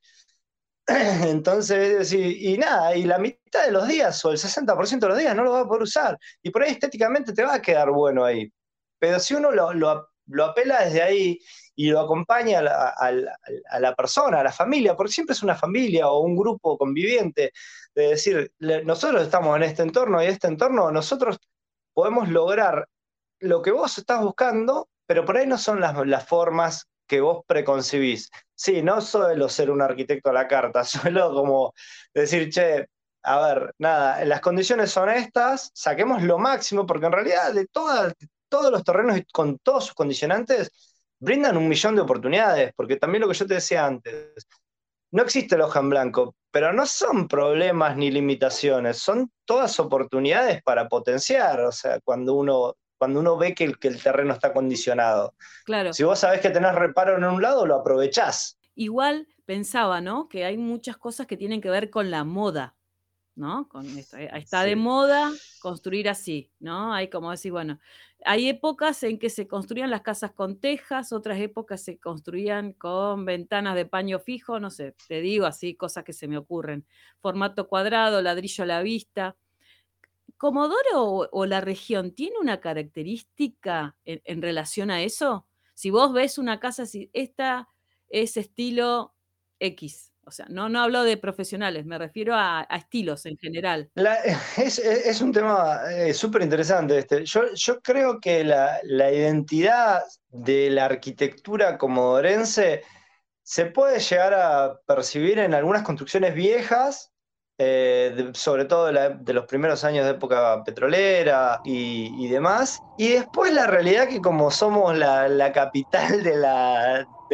Entonces, 1.29 2.13
y, 2.13 2.59
nada, 2.59 2.97
y 2.97 3.05
la 3.05 3.19
mitad 3.19 3.65
de 3.67 3.73
los 3.73 3.87
días 3.87 4.25
o 4.25 4.31
el 4.33 4.39
60% 4.39 4.99
de 5.01 5.09
los 5.09 5.19
días 5.19 5.37
no 5.37 5.45
lo 5.45 5.53
va 5.53 5.61
a 5.61 5.67
poder 5.67 5.83
usar. 5.83 6.19
Y 6.43 6.51
por 6.51 6.63
ahí 6.63 6.73
estéticamente 6.73 7.33
te 7.33 7.45
va 7.45 7.55
a 7.55 7.63
quedar 7.63 7.91
bueno 7.91 8.25
ahí. 8.25 8.53
Pero 8.99 9.21
si 9.21 9.35
uno 9.35 9.51
lo, 9.53 10.45
apela 10.45 10.85
desde 10.85 11.03
ahí 11.03 11.39
y 11.75 11.91
lo 11.91 12.01
acompaña 12.01 12.61
a 12.61 13.81
la, 13.81 13.95
persona, 13.95 14.41
a 14.41 14.45
la 14.45 14.53
familia, 14.53 14.97
porque 14.97 15.13
siempre 15.13 15.35
es 15.35 15.43
una 15.43 15.55
familia 15.55 16.09
o 16.09 16.21
un 16.21 16.37
grupo 16.37 16.77
conviviente, 16.77 17.53
de 17.95 18.09
decir, 18.09 18.53
nosotros 18.59 19.23
estamos 19.23 19.57
en 19.57 19.65
este 19.65 19.83
entorno 19.83 20.23
y 20.23 20.27
este 20.27 20.49
entorno, 20.49 20.91
nosotros 20.91 21.39
podemos 21.93 22.29
lograr 22.29 22.89
lo 23.41 23.61
que 23.63 23.71
vos 23.71 23.99
estás 23.99 24.23
buscando, 24.23 24.89
pero 25.07 25.25
por 25.25 25.37
ahí 25.37 25.47
no 25.47 25.59
son 25.59 25.81
las 25.81 26.27
formas 26.27 26.92
que 27.07 27.21
vos 27.21 27.43
preconcibís. 27.47 28.31
Sí, 28.55 28.83
no 28.83 29.01
suelo 29.01 29.49
ser 29.49 29.71
un 29.71 29.83
arquitecto 29.83 30.31
a 30.31 30.33
la 30.33 30.49
carta, 30.49 30.85
suelo 30.85 31.33
como 31.35 31.73
decir, 32.15 32.51
che, 32.51 32.87
a 33.23 33.41
ver, 33.41 33.75
nada, 33.79 34.25
las 34.25 34.41
condiciones 34.41 34.91
son 34.91 35.09
estas, 35.11 35.71
saquemos 35.75 36.23
lo 36.23 36.39
máximo, 36.39 36.87
porque 36.87 37.07
en 37.07 37.13
realidad 37.13 37.53
de 37.53 37.67
todos 37.67 38.71
los 38.71 38.85
terrenos 38.85 39.21
con 39.33 39.59
todos 39.59 39.87
sus 39.87 39.95
condicionantes 39.95 40.71
brindan 41.19 41.57
un 41.57 41.69
millón 41.69 41.95
de 41.95 42.03
oportunidades, 42.03 42.73
porque 42.75 42.97
también 42.97 43.23
lo 43.23 43.29
que 43.29 43.35
yo 43.35 43.47
te 43.47 43.55
decía 43.55 43.87
antes, 43.87 44.35
no 45.13 45.23
existe 45.23 45.55
el 45.55 45.61
hoja 45.61 45.81
en 45.81 45.91
blanco, 45.91 46.35
pero 46.51 46.73
no 46.73 46.85
son 46.87 47.29
problemas 47.29 47.97
ni 47.97 48.11
limitaciones, 48.11 48.99
son 48.99 49.31
todas 49.45 49.79
oportunidades 49.79 50.63
para 50.63 50.89
potenciar, 50.89 51.61
o 51.61 51.71
sea, 51.71 52.01
cuando 52.01 52.35
uno 52.35 52.75
cuando 53.03 53.19
uno 53.19 53.37
ve 53.37 53.53
que 53.53 53.65
el, 53.65 53.81
que 53.81 53.89
el 53.89 54.01
terreno 54.01 54.33
está 54.33 54.53
condicionado. 54.53 55.35
Claro. 55.65 55.93
Si 55.93 56.05
vos 56.05 56.21
sabés 56.21 56.41
que 56.41 56.51
tenés 56.51 56.73
reparo 56.73 57.17
en 57.17 57.25
un 57.25 57.43
lado, 57.43 57.67
lo 57.67 57.75
aprovechás. 57.75 58.61
Igual 58.77 59.27
pensaba, 59.45 60.01
¿no? 60.01 60.29
Que 60.29 60.45
hay 60.45 60.57
muchas 60.57 60.99
cosas 60.99 61.27
que 61.27 61.37
tienen 61.37 61.61
que 61.61 61.69
ver 61.69 61.91
con 61.91 62.13
la 62.13 62.23
moda, 62.23 62.77
¿no? 63.35 63.69
Con 63.69 63.89
esto, 63.99 64.19
eh, 64.19 64.31
está 64.37 64.63
de 64.63 64.77
moda 64.77 65.33
construir 65.61 66.09
así, 66.09 66.53
¿no? 66.61 66.95
Hay 66.95 67.11
como 67.11 67.33
decir, 67.33 67.51
bueno, 67.51 67.81
hay 68.25 68.49
épocas 68.49 69.03
en 69.03 69.19
que 69.19 69.31
se 69.31 69.49
construían 69.49 69.91
las 69.91 70.03
casas 70.03 70.31
con 70.31 70.61
tejas, 70.61 71.13
otras 71.13 71.41
épocas 71.41 71.83
se 71.83 71.99
construían 71.99 72.73
con 72.73 73.25
ventanas 73.25 73.75
de 73.75 73.85
paño 73.85 74.21
fijo, 74.21 74.61
no 74.61 74.71
sé, 74.71 74.95
te 75.09 75.21
digo 75.21 75.47
así, 75.47 75.75
cosas 75.75 76.05
que 76.05 76.13
se 76.13 76.29
me 76.29 76.39
ocurren. 76.39 76.87
Formato 77.19 77.67
cuadrado, 77.67 78.23
ladrillo 78.23 78.63
a 78.63 78.69
la 78.69 78.81
vista. 78.81 79.35
¿Comodoro 80.43 81.29
o, 81.31 81.47
la 81.47 81.61
región 81.61 82.17
tiene 82.17 82.35
una 82.41 82.59
característica 82.59 83.95
en, 84.05 84.43
relación 84.43 84.91
a 84.91 85.01
eso? 85.01 85.47
Si 85.73 85.91
vos 85.91 86.13
ves 86.13 86.37
una 86.37 86.59
casa, 86.59 86.85
si 86.85 87.09
esta 87.13 87.69
es 88.09 88.37
estilo 88.37 89.15
X, 89.61 90.11
o 90.25 90.33
sea, 90.33 90.47
no, 90.49 90.69
no 90.69 90.81
hablo 90.81 91.05
de 91.05 91.17
profesionales, 91.17 91.87
me 91.87 91.97
refiero 91.97 92.35
a, 92.35 92.67
estilos 92.77 93.25
en 93.27 93.37
general. 93.37 93.89
es, 94.57 95.21
un 95.21 95.31
tema 95.31 95.83
eh, 95.93 96.13
súper 96.13 96.43
interesante 96.43 96.99
este. 96.99 97.25
Yo, 97.25 97.43
yo, 97.55 97.81
creo 97.81 98.19
que 98.19 98.43
la, 98.43 98.81
la, 98.83 99.13
identidad 99.13 100.03
de 100.29 100.71
la 100.71 100.87
arquitectura 100.87 101.79
comodorense 101.79 102.83
se 103.45 103.67
puede 103.67 104.01
llegar 104.01 104.35
a 104.35 104.81
percibir 104.87 105.39
en 105.39 105.55
algunas 105.55 105.85
construcciones 105.85 106.35
viejas 106.35 107.12
eh, 107.65 108.33
sobre 108.35 108.65
todo 108.65 108.87
de, 108.87 109.33
los 109.33 109.47
primeros 109.47 109.85
años 109.85 110.05
de 110.05 110.11
época 110.13 110.65
petrolera 110.65 111.61
y, 111.65 112.27
demás. 112.27 112.83
Y 112.99 113.11
después 113.11 113.53
la 113.53 113.69
realidad 113.69 114.09
que 114.09 114.21
como 114.21 114.51
somos 114.51 114.99
la, 114.99 115.53
capital 115.53 116.25
de, 116.25 116.37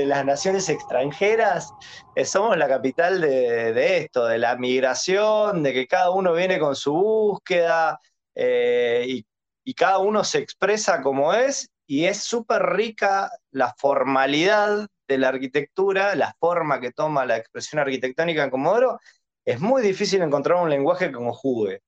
las 0.05 0.25
naciones 0.27 0.69
extranjeras, 0.69 1.73
eh, 2.15 2.27
somos 2.27 2.59
la 2.59 2.69
capital 2.69 3.23
de, 3.23 3.97
esto, 3.97 4.27
de 4.27 4.37
la 4.37 4.57
migración, 4.57 5.63
de 5.63 5.73
que 5.73 5.87
cada 5.87 6.11
uno 6.11 6.35
viene 6.35 6.59
con 6.59 6.77
su 6.77 6.93
búsqueda 6.93 7.99
eh, 8.35 9.07
y, 9.09 9.27
y 9.65 9.73
cada 9.73 9.97
uno 9.99 10.25
se 10.25 10.39
expresa 10.41 11.01
como 11.01 11.33
es 11.33 11.71
y 11.87 12.05
es 12.05 12.19
súper 12.23 12.63
rica 12.65 13.31
la 13.51 13.75
formalidad 13.79 14.89
de 15.09 15.19
la 15.19 15.29
arquitectura, 15.29 16.15
la 16.15 16.37
forma 16.39 16.81
que 16.81 16.93
toma 16.93 17.25
la 17.25 17.39
expresión 17.39 17.81
arquitectónica 17.81 18.45
en 18.45 18.51
Comodoro, 18.51 19.01
es 19.49 19.61
muy 19.61 19.81
difícil 19.81 20.21
encontrar 20.21 20.63
un 20.63 20.69
lenguaje 20.69 21.07
que 21.07 21.15
conjugue. 21.15 21.81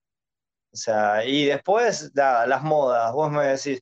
O 0.73 0.77
sea, 0.77 1.25
y 1.27 1.45
después, 1.47 2.11
nada, 2.15 2.47
las 2.47 2.63
modas, 2.63 3.13
vos 3.13 3.31
me 3.31 3.47
decís, 3.49 3.81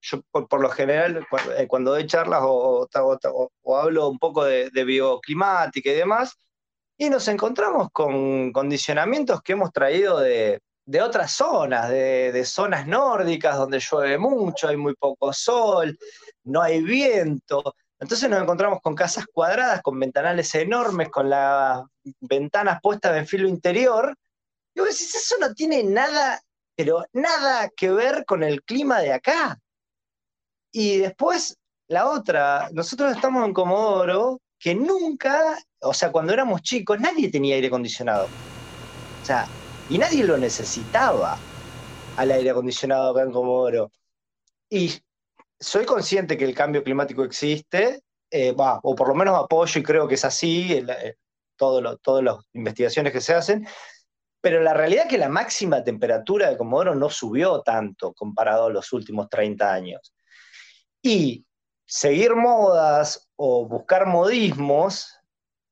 yo 0.00 0.22
por, 0.32 0.60
lo 0.60 0.68
general, 0.70 1.24
eh, 1.56 1.68
cuando 1.68 1.92
doy 1.92 2.06
charlas 2.06 2.40
o, 2.42 2.88
hablo 3.76 4.08
un 4.08 4.18
poco 4.18 4.44
de, 4.44 4.70
bioclimática 4.84 5.90
y 5.90 5.94
demás, 5.94 6.36
y 6.98 7.10
nos 7.10 7.28
encontramos 7.28 7.90
con 7.92 8.52
condicionamientos 8.52 9.40
que 9.42 9.52
hemos 9.52 9.72
traído 9.72 10.18
de, 10.18 10.60
otras 11.00 11.30
zonas, 11.32 11.90
de, 11.90 12.32
de, 12.32 12.44
zonas 12.44 12.88
nórdicas 12.88 13.56
donde 13.56 13.78
llueve 13.78 14.18
mucho, 14.18 14.66
hay 14.66 14.76
muy 14.76 14.94
poco 14.94 15.32
sol, 15.32 15.96
no 16.44 16.60
hay 16.60 16.82
viento. 16.82 17.76
Entonces 18.02 18.28
nos 18.28 18.42
encontramos 18.42 18.80
con 18.82 18.96
casas 18.96 19.26
cuadradas, 19.32 19.80
con 19.80 19.96
ventanales 19.96 20.52
enormes, 20.56 21.08
con 21.08 21.30
las 21.30 21.84
ventanas 22.18 22.80
puestas 22.82 23.16
en 23.16 23.28
filo 23.28 23.46
interior. 23.46 24.12
Y 24.74 24.80
vos 24.80 24.88
decís, 24.88 25.14
eso 25.14 25.36
no 25.38 25.54
tiene 25.54 25.84
nada, 25.84 26.40
pero 26.74 27.04
nada 27.12 27.70
que 27.76 27.92
ver 27.92 28.24
con 28.24 28.42
el 28.42 28.64
clima 28.64 28.98
de 28.98 29.12
acá. 29.12 29.56
Y 30.72 30.98
después, 30.98 31.56
la 31.86 32.08
otra, 32.08 32.68
nosotros 32.72 33.14
estamos 33.14 33.46
en 33.46 33.54
Comodoro, 33.54 34.40
que 34.58 34.74
nunca, 34.74 35.62
o 35.80 35.94
sea, 35.94 36.10
cuando 36.10 36.32
éramos 36.32 36.62
chicos, 36.62 36.98
nadie 36.98 37.30
tenía 37.30 37.54
aire 37.54 37.68
acondicionado. 37.68 38.26
O 38.26 39.24
sea, 39.24 39.46
y 39.88 39.98
nadie 39.98 40.24
lo 40.24 40.36
necesitaba 40.36 41.38
al 42.16 42.32
aire 42.32 42.50
acondicionado 42.50 43.12
acá 43.12 43.22
en 43.22 43.30
Comodoro. 43.30 43.92
Y 44.68 44.92
soy 45.62 45.86
consciente 45.86 46.36
que 46.36 46.44
el 46.44 46.54
cambio 46.54 46.82
climático 46.82 47.24
existe, 47.24 48.02
eh, 48.30 48.54
o 48.56 48.94
por 48.94 49.08
lo 49.08 49.14
menos 49.14 49.38
apoyo 49.38 49.80
y 49.80 49.82
creo 49.82 50.08
que 50.08 50.16
es 50.16 50.24
así, 50.24 50.74
en, 50.74 50.88
todas 51.56 52.24
las 52.24 52.38
investigaciones 52.52 53.12
que 53.12 53.20
se 53.20 53.34
hacen, 53.34 53.66
pero 54.40 54.60
la 54.60 54.74
realidad 54.74 55.04
es 55.04 55.10
que 55.10 55.18
la 55.18 55.28
máxima 55.28 55.84
temperatura 55.84 56.50
de 56.50 56.56
Comodoro 56.56 56.94
no 56.96 57.08
subió 57.08 57.62
tanto 57.62 58.12
comparado 58.12 58.66
a 58.66 58.70
los 58.70 58.92
últimos 58.92 59.28
30 59.28 59.72
años. 59.72 60.12
Y 61.00 61.46
seguir 61.86 62.34
modas 62.34 63.28
o 63.36 63.66
buscar 63.68 64.06
modismos 64.06 65.16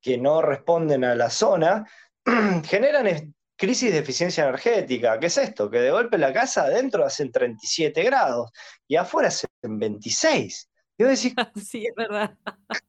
que 0.00 0.18
no 0.18 0.40
responden 0.40 1.04
a 1.04 1.16
la 1.16 1.30
zona 1.30 1.84
generan 2.64 3.34
crisis 3.60 3.92
de 3.92 3.98
eficiencia 3.98 4.44
energética. 4.44 5.20
¿Qué 5.20 5.26
es 5.26 5.36
esto? 5.36 5.70
Que 5.70 5.80
de 5.80 5.90
golpe 5.90 6.16
la 6.16 6.32
casa 6.32 6.62
adentro 6.62 7.04
hacen 7.04 7.30
37 7.30 8.02
grados 8.02 8.50
y 8.88 8.96
afuera 8.96 9.28
hacen 9.28 9.50
26. 9.62 10.70
Y 10.96 11.04
vos 11.04 11.22
decís, 11.22 11.34
sí, 11.68 11.86
es 11.86 11.94
verdad. 11.94 12.34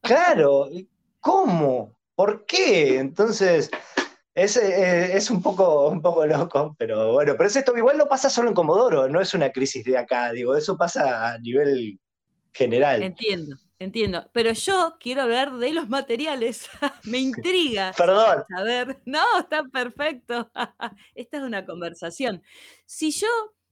Claro, 0.02 0.70
¿cómo? 1.20 1.98
¿Por 2.16 2.46
qué? 2.46 3.00
Entonces, 3.00 3.70
es, 4.34 4.56
eh, 4.56 5.18
es, 5.18 5.30
un, 5.30 5.42
poco, 5.42 5.90
un 5.90 6.02
poco 6.02 6.26
loco, 6.26 6.74
pero 6.80 7.12
bueno, 7.14 7.34
pero 7.36 7.50
es 7.50 7.56
esto, 7.58 7.76
igual 7.76 7.98
no 7.98 8.08
pasa 8.08 8.30
solo 8.30 8.48
en 8.48 8.56
Comodoro, 8.56 9.10
no 9.10 9.20
es 9.20 9.34
una 9.34 9.52
crisis 9.52 9.84
de 9.84 9.98
acá, 9.98 10.32
digo, 10.32 10.56
eso 10.56 10.78
pasa 10.78 11.34
a 11.34 11.38
nivel 11.40 12.00
general. 12.54 13.04
Entiendo. 13.04 13.58
Entiendo, 13.82 14.30
pero 14.32 14.52
yo 14.54 14.98
quiero 15.00 15.24
hablar 15.24 15.58
de 15.58 15.74
los 15.74 15.90
materiales. 15.90 16.70
Me 17.04 17.18
intriga. 17.18 17.92
Perdón. 17.98 18.44
A 18.56 18.62
ver, 18.62 19.02
no, 19.06 19.24
está 19.40 19.64
perfecto. 19.64 20.52
Esta 21.16 21.38
es 21.38 21.44
una 21.44 21.66
conversación. 21.66 22.44
Si 22.86 23.10
yo 23.10 23.28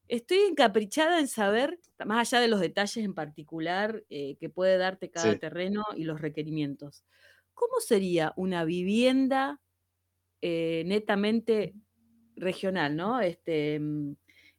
estoy 0.08 0.40
encaprichada 0.40 1.20
en 1.20 1.28
saber, 1.28 1.80
más 2.04 2.34
allá 2.34 2.42
de 2.42 2.48
los 2.48 2.60
detalles 2.60 3.06
en 3.06 3.14
particular 3.14 4.04
eh, 4.10 4.36
que 4.40 4.50
puede 4.50 4.80
darte 4.80 5.12
cada 5.12 5.38
terreno 5.38 5.86
y 5.96 6.06
los 6.06 6.20
requerimientos, 6.20 7.06
¿cómo 7.54 7.80
sería 7.80 8.34
una 8.36 8.64
vivienda 8.64 9.62
eh, 10.42 10.86
netamente 10.88 11.76
regional, 12.36 12.96
¿no? 12.96 13.22
Este, 13.22 13.80
mm, 13.80 14.16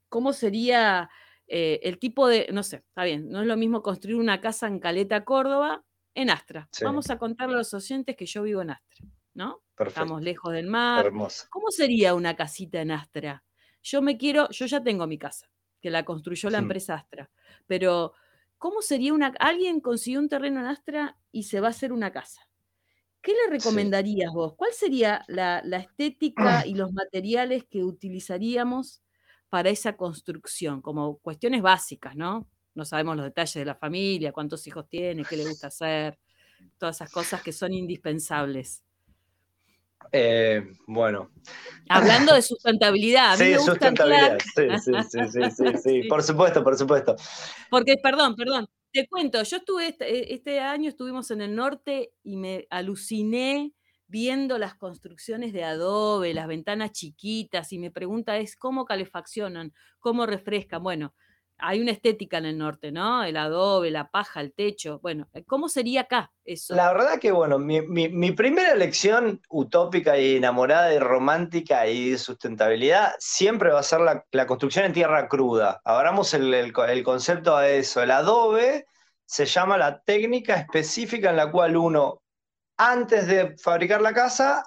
¿Cómo 0.08 0.32
sería 0.32 1.10
eh, 1.52 1.80
el 1.82 1.98
tipo 1.98 2.28
de, 2.28 2.46
no 2.52 2.62
sé, 2.62 2.76
está 2.76 3.02
bien, 3.02 3.28
no 3.28 3.40
es 3.40 3.46
lo 3.48 3.56
mismo 3.56 3.82
construir 3.82 4.16
una 4.16 4.40
casa 4.40 4.68
en 4.68 4.78
Caleta, 4.78 5.24
Córdoba, 5.24 5.84
en 6.14 6.30
Astra. 6.30 6.68
Vamos 6.80 7.10
a 7.10 7.18
contarle 7.18 7.56
a 7.56 7.58
los 7.58 7.74
oyentes 7.74 8.14
que 8.14 8.24
yo 8.24 8.44
vivo 8.44 8.62
en 8.62 8.70
Astra, 8.70 9.04
¿no? 9.34 9.60
Estamos 9.76 10.22
lejos 10.22 10.52
del 10.52 10.68
mar. 10.68 11.10
¿Cómo 11.50 11.70
sería 11.72 12.14
una 12.14 12.36
casita 12.36 12.80
en 12.80 12.92
Astra? 12.92 13.42
Yo 13.82 14.00
me 14.00 14.16
quiero, 14.16 14.48
yo 14.50 14.66
ya 14.66 14.80
tengo 14.80 15.08
mi 15.08 15.18
casa, 15.18 15.50
que 15.80 15.90
la 15.90 16.04
construyó 16.04 16.50
la 16.50 16.58
empresa 16.58 16.94
Astra, 16.94 17.28
pero 17.66 18.14
¿cómo 18.56 18.80
sería 18.80 19.12
una, 19.12 19.34
alguien 19.40 19.80
consiguió 19.80 20.20
un 20.20 20.28
terreno 20.28 20.60
en 20.60 20.66
Astra 20.66 21.18
y 21.32 21.42
se 21.42 21.58
va 21.58 21.66
a 21.66 21.70
hacer 21.70 21.92
una 21.92 22.12
casa? 22.12 22.48
¿Qué 23.20 23.32
le 23.32 23.50
recomendarías 23.50 24.32
vos? 24.32 24.54
¿Cuál 24.54 24.72
sería 24.72 25.24
la, 25.26 25.62
la 25.64 25.78
estética 25.78 26.36
y 26.64 26.74
los 26.74 26.92
materiales 26.92 27.64
que 27.64 27.82
utilizaríamos 27.82 29.02
para 29.50 29.68
esa 29.68 29.96
construcción, 29.96 30.80
como 30.80 31.18
cuestiones 31.18 31.60
básicas, 31.60 32.16
¿no? 32.16 32.48
No 32.74 32.84
sabemos 32.84 33.16
los 33.16 33.24
detalles 33.24 33.54
de 33.54 33.64
la 33.64 33.74
familia, 33.74 34.32
cuántos 34.32 34.66
hijos 34.66 34.88
tiene, 34.88 35.24
qué 35.24 35.36
le 35.36 35.46
gusta 35.46 35.66
hacer, 35.66 36.18
todas 36.78 36.96
esas 36.96 37.10
cosas 37.10 37.42
que 37.42 37.52
son 37.52 37.72
indispensables. 37.74 38.84
Eh, 40.12 40.62
bueno. 40.86 41.30
Hablando 41.88 42.34
de 42.34 42.42
sustentabilidad. 42.42 43.36
sí, 43.36 43.54
sustentabilidad. 43.56 44.38
Sí, 44.54 44.62
sí, 44.82 44.92
sí, 45.10 45.50
sí, 45.50 45.78
sí, 45.82 46.08
por 46.08 46.22
supuesto, 46.22 46.62
por 46.62 46.78
supuesto. 46.78 47.16
Porque, 47.68 47.96
perdón, 48.02 48.36
perdón, 48.36 48.68
te 48.92 49.08
cuento, 49.08 49.42
yo 49.42 49.58
estuve, 49.58 49.88
este, 49.88 50.32
este 50.32 50.60
año 50.60 50.88
estuvimos 50.88 51.30
en 51.30 51.42
el 51.42 51.54
norte 51.54 52.12
y 52.22 52.36
me 52.36 52.66
aluciné 52.70 53.72
viendo 54.10 54.58
las 54.58 54.74
construcciones 54.74 55.52
de 55.52 55.64
adobe, 55.64 56.34
las 56.34 56.48
ventanas 56.48 56.90
chiquitas, 56.90 57.72
y 57.72 57.78
me 57.78 57.92
pregunta 57.92 58.36
es 58.38 58.56
cómo 58.56 58.84
calefaccionan, 58.84 59.72
cómo 60.00 60.26
refrescan. 60.26 60.82
Bueno, 60.82 61.14
hay 61.58 61.80
una 61.80 61.92
estética 61.92 62.38
en 62.38 62.46
el 62.46 62.58
norte, 62.58 62.90
¿no? 62.90 63.22
El 63.22 63.36
adobe, 63.36 63.90
la 63.90 64.10
paja, 64.10 64.40
el 64.40 64.52
techo. 64.52 64.98
Bueno, 65.00 65.28
eh, 65.32 65.44
¿cómo 65.44 65.68
sería 65.68 66.02
acá 66.02 66.32
eso? 66.44 66.74
La 66.74 66.92
verdad 66.92 67.20
que, 67.20 67.30
bueno, 67.30 67.58
mi, 67.58 68.32
primera 68.32 68.74
lección 68.74 69.40
utópica 69.48 70.18
y 70.18 70.36
enamorada 70.36 70.92
y 70.92 70.98
romántica 70.98 71.86
y 71.86 72.10
de 72.10 72.18
sustentabilidad 72.18 73.12
siempre 73.18 73.70
va 73.70 73.80
a 73.80 73.84
ser 73.84 74.00
la, 74.00 74.46
construcción 74.46 74.86
en 74.86 74.92
tierra 74.92 75.28
cruda. 75.28 75.80
Abramos 75.84 76.34
el, 76.34 76.52
el 76.52 77.02
concepto 77.04 77.56
a 77.56 77.68
eso. 77.68 78.02
El 78.02 78.10
adobe 78.10 78.86
se 79.24 79.46
llama 79.46 79.78
la 79.78 80.00
técnica 80.02 80.56
específica 80.56 81.30
en 81.30 81.36
la 81.36 81.52
cual 81.52 81.76
uno 81.76 82.22
antes 82.80 83.26
de 83.26 83.58
fabricar 83.58 84.00
la 84.00 84.14
casa, 84.14 84.62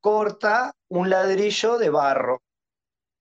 corta 0.00 0.72
un 0.88 1.10
ladrillo 1.10 1.76
de 1.76 1.90
barro. 1.90 2.42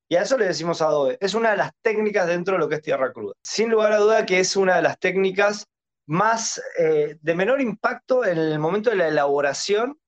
Y 0.10 0.16
a 0.16 0.22
eso 0.22 0.38
le 0.38 0.46
decimos 0.46 0.82
adobe. 0.82 1.18
Es 1.20 1.34
una 1.34 1.52
de 1.52 1.58
las 1.58 1.72
técnicas 1.82 2.28
dentro 2.28 2.54
de 2.54 2.60
lo 2.60 2.70
que 2.70 2.76
es 2.76 2.82
tierra 2.82 3.12
cruda. 3.12 3.34
Sin 3.44 3.70
lugar 3.70 3.92
a 3.92 3.98
duda 3.98 4.26
que 4.26 4.40
es 4.40 4.56
una 4.56 4.78
de 4.78 4.84
las 4.84 4.98
técnicas 5.00 5.68
más, 6.06 6.62
eh, 6.80 7.18
de 7.22 7.36
menor 7.36 7.60
impacto 7.60 8.26
en 8.26 8.38
el 8.38 8.58
momento 8.58 8.90
de 8.90 8.96
la 8.96 9.10
elaboración 9.10 10.00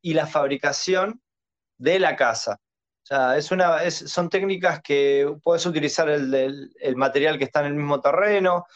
y 0.00 0.14
la 0.14 0.28
fabricación 0.28 1.20
de 1.76 1.98
la 1.98 2.14
casa. 2.14 2.60
O 3.02 3.06
sea, 3.06 3.36
es 3.36 3.50
una, 3.50 3.90
son 3.90 4.30
técnicas 4.30 4.80
que 4.82 5.36
puedes 5.42 5.66
utilizar 5.66 6.08
el, 6.08 6.72
el, 6.80 6.96
material 6.96 7.38
que 7.38 7.44
está 7.44 7.60
en 7.60 7.66
el 7.66 7.74
mismo 7.74 8.00
terreno, 8.00 8.66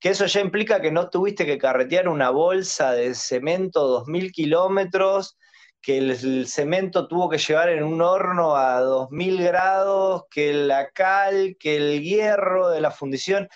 que 0.00 0.10
eso 0.10 0.26
ya 0.26 0.40
implica 0.40 0.80
que 0.80 0.92
no 0.92 1.10
tuviste 1.10 1.44
que 1.44 1.58
carretear 1.58 2.08
una 2.08 2.30
bolsa 2.30 2.92
de 2.92 3.14
cemento 3.14 4.04
2.000 4.04 4.32
kilómetros, 4.32 5.36
que 5.80 5.98
el, 5.98 6.46
cemento 6.46 7.08
tuvo 7.08 7.28
que 7.28 7.38
llevar 7.38 7.68
en 7.70 7.82
un 7.84 8.00
horno 8.02 8.56
a 8.56 8.80
2.000 8.82 9.42
grados, 9.42 10.24
que 10.30 10.52
la 10.52 10.90
cal, 10.90 11.56
que 11.58 11.76
el 11.76 12.02
hierro 12.02 12.68
de 12.70 12.80
la 12.80 12.90
fundición, 12.90 13.48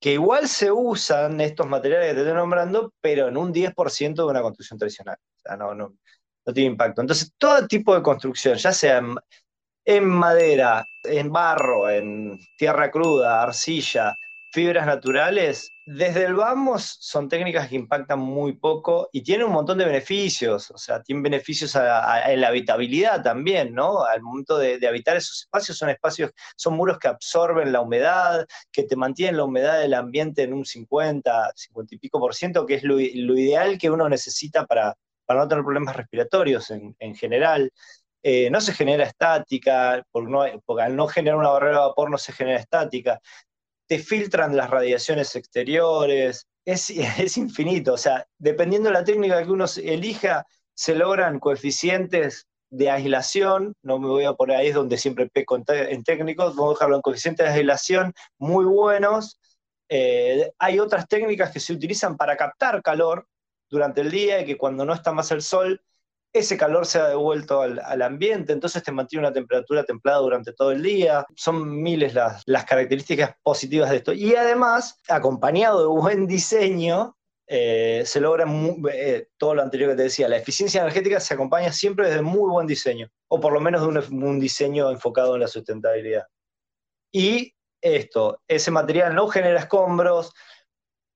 que 0.00 0.12
igual 0.12 0.48
se 0.48 0.70
usan 0.70 1.40
estos 1.40 1.66
materiales 1.66 2.08
que 2.08 2.14
te 2.14 2.20
estoy 2.20 2.34
nombrando, 2.36 2.92
pero 3.00 3.28
en 3.28 3.36
un 3.36 3.52
10% 3.52 4.14
de 4.14 4.24
una 4.24 4.42
construcción 4.42 4.78
tradicional. 4.78 5.16
O 5.18 5.40
sea, 5.40 5.56
no, 5.56 5.74
no, 5.74 5.94
no 6.44 6.52
tiene 6.52 6.70
impacto. 6.70 7.00
Entonces, 7.00 7.32
todo 7.38 7.66
tipo 7.66 7.94
de 7.94 8.02
construcción, 8.02 8.56
ya 8.56 8.72
sea 8.72 9.02
en 9.86 10.04
madera, 10.06 10.84
en 11.04 11.32
barro, 11.32 11.88
en 11.90 12.38
tierra 12.56 12.90
cruda, 12.90 13.42
arcilla, 13.42 14.16
fibras 14.54 14.86
naturales, 14.86 15.72
desde 15.84 16.26
el 16.26 16.34
vamos 16.34 16.96
son 17.00 17.28
técnicas 17.28 17.68
que 17.68 17.74
impactan 17.74 18.20
muy 18.20 18.52
poco 18.52 19.08
y 19.10 19.20
tienen 19.24 19.48
un 19.48 19.52
montón 19.52 19.78
de 19.78 19.84
beneficios, 19.84 20.70
o 20.70 20.78
sea, 20.78 21.02
tienen 21.02 21.24
beneficios 21.24 21.74
en 21.74 22.40
la 22.40 22.48
habitabilidad 22.48 23.20
también, 23.20 23.74
¿no? 23.74 24.04
Al 24.04 24.22
momento 24.22 24.56
de, 24.56 24.78
habitar 24.86 25.16
esos 25.16 25.40
espacios, 25.40 25.76
son 25.76 25.90
espacios, 25.90 26.30
son 26.54 26.74
muros 26.76 27.00
que 27.00 27.08
absorben 27.08 27.72
la 27.72 27.80
humedad, 27.80 28.46
que 28.70 28.84
te 28.84 28.94
mantienen 28.94 29.38
la 29.38 29.44
humedad 29.44 29.80
del 29.80 29.94
ambiente 29.94 30.44
en 30.44 30.52
un 30.54 30.64
50, 30.64 31.52
50 31.56 31.94
y 31.96 31.98
pico 31.98 32.20
por 32.20 32.32
ciento, 32.32 32.64
que 32.64 32.74
es 32.74 32.84
lo, 32.84 33.00
ideal 33.00 33.76
que 33.76 33.90
uno 33.90 34.08
necesita 34.08 34.66
para, 34.66 34.94
para 35.26 35.40
no 35.40 35.48
tener 35.48 35.64
problemas 35.64 35.96
respiratorios 35.96 36.70
en, 36.70 37.14
general. 37.16 37.72
Eh, 38.22 38.50
no 38.50 38.60
se 38.60 38.72
genera 38.72 39.02
estática, 39.02 40.02
porque, 40.12 40.30
no, 40.30 40.44
porque 40.64 40.84
al 40.84 40.94
no 40.94 41.08
generar 41.08 41.38
una 41.38 41.50
barrera 41.50 41.80
de 41.80 41.86
vapor 41.88 42.08
no 42.08 42.18
se 42.18 42.32
genera 42.32 42.60
estática 42.60 43.20
te 43.86 43.98
filtran 43.98 44.56
las 44.56 44.70
radiaciones 44.70 45.34
exteriores, 45.36 46.46
es, 46.64 46.90
es 47.18 47.36
infinito, 47.36 47.94
o 47.94 47.98
sea, 47.98 48.26
dependiendo 48.38 48.88
de 48.88 48.94
la 48.94 49.04
técnica 49.04 49.42
que 49.42 49.50
uno 49.50 49.66
elija, 49.82 50.46
se 50.74 50.94
logran 50.94 51.38
coeficientes 51.38 52.46
de 52.70 52.90
aislación, 52.90 53.74
no 53.82 54.00
me 54.00 54.08
voy 54.08 54.24
a 54.24 54.32
poner 54.32 54.56
ahí, 54.56 54.72
donde 54.72 54.98
siempre 54.98 55.28
peco 55.28 55.56
en, 55.56 56.02
técnicos, 56.02 56.56
vamos 56.56 56.72
a 56.72 56.74
dejarlo 56.74 56.96
en 56.96 57.02
coeficientes 57.02 57.46
de 57.46 57.52
aislación 57.52 58.12
muy 58.38 58.64
buenos. 58.64 59.38
Eh, 59.88 60.50
hay 60.58 60.80
otras 60.80 61.06
técnicas 61.06 61.52
que 61.52 61.60
se 61.60 61.72
utilizan 61.72 62.16
para 62.16 62.36
captar 62.36 62.82
calor 62.82 63.28
durante 63.70 64.00
el 64.00 64.10
día 64.10 64.40
y 64.40 64.44
que 64.44 64.58
cuando 64.58 64.84
no 64.84 64.92
está 64.92 65.12
más 65.12 65.30
el 65.30 65.42
sol 65.42 65.80
ese 66.34 66.56
calor 66.56 66.84
se 66.84 66.98
ha 66.98 67.08
devuelto 67.08 67.60
al, 67.60 68.02
ambiente, 68.02 68.52
entonces 68.52 68.82
te 68.82 68.90
mantiene 68.90 69.24
una 69.24 69.32
temperatura 69.32 69.84
templada 69.84 70.18
durante 70.18 70.52
todo 70.52 70.72
el 70.72 70.82
día. 70.82 71.24
Son 71.36 71.80
miles 71.80 72.12
las, 72.12 72.44
características 72.66 73.36
positivas 73.44 73.90
de 73.90 73.96
esto. 73.98 74.12
Y 74.12 74.34
además, 74.34 75.00
acompañado 75.08 75.80
de 75.80 76.00
buen 76.00 76.26
diseño, 76.26 77.16
eh, 77.46 78.02
se 78.04 78.20
logra 78.20 78.46
eh, 78.92 79.28
todo 79.36 79.54
lo 79.54 79.62
anterior 79.62 79.90
que 79.90 79.96
te 79.96 80.02
decía. 80.02 80.28
La 80.28 80.38
eficiencia 80.38 80.80
energética 80.80 81.20
se 81.20 81.34
acompaña 81.34 81.72
siempre 81.72 82.08
desde 82.08 82.22
muy 82.22 82.50
buen 82.50 82.66
diseño, 82.66 83.08
o 83.28 83.38
por 83.38 83.52
lo 83.52 83.60
menos 83.60 83.82
de 83.82 83.86
un, 83.86 84.24
un 84.24 84.40
diseño 84.40 84.90
enfocado 84.90 85.36
en 85.36 85.42
la 85.42 85.48
sustentabilidad. 85.48 86.24
Y 87.12 87.54
esto, 87.80 88.42
ese 88.48 88.72
material 88.72 89.14
no 89.14 89.28
genera 89.28 89.60
escombros, 89.60 90.32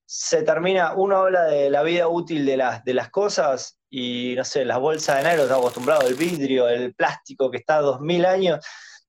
se 0.07 0.43
termina, 0.43 0.95
uno 0.95 1.17
habla 1.17 1.45
de 1.45 1.71
la 1.71 1.83
vida 1.83 2.07
útil 2.07 2.47
de 2.47 2.57
las, 2.57 2.85
de 2.85 2.95
las 2.95 3.11
cosas 3.11 3.78
y 3.90 4.35
no 4.37 4.45
sé, 4.45 4.64
las 4.64 4.78
bolsas 4.78 5.18
de 5.18 5.25
negro, 5.25 5.42
estamos 5.45 5.64
acostumbrados, 5.64 6.04
el 6.04 6.14
vidrio, 6.14 6.68
el 6.68 6.95
plástico 6.95 7.50
que 7.50 7.59
está 7.59 7.76
a 7.76 7.83
2000 7.83 8.26
años. 8.26 8.66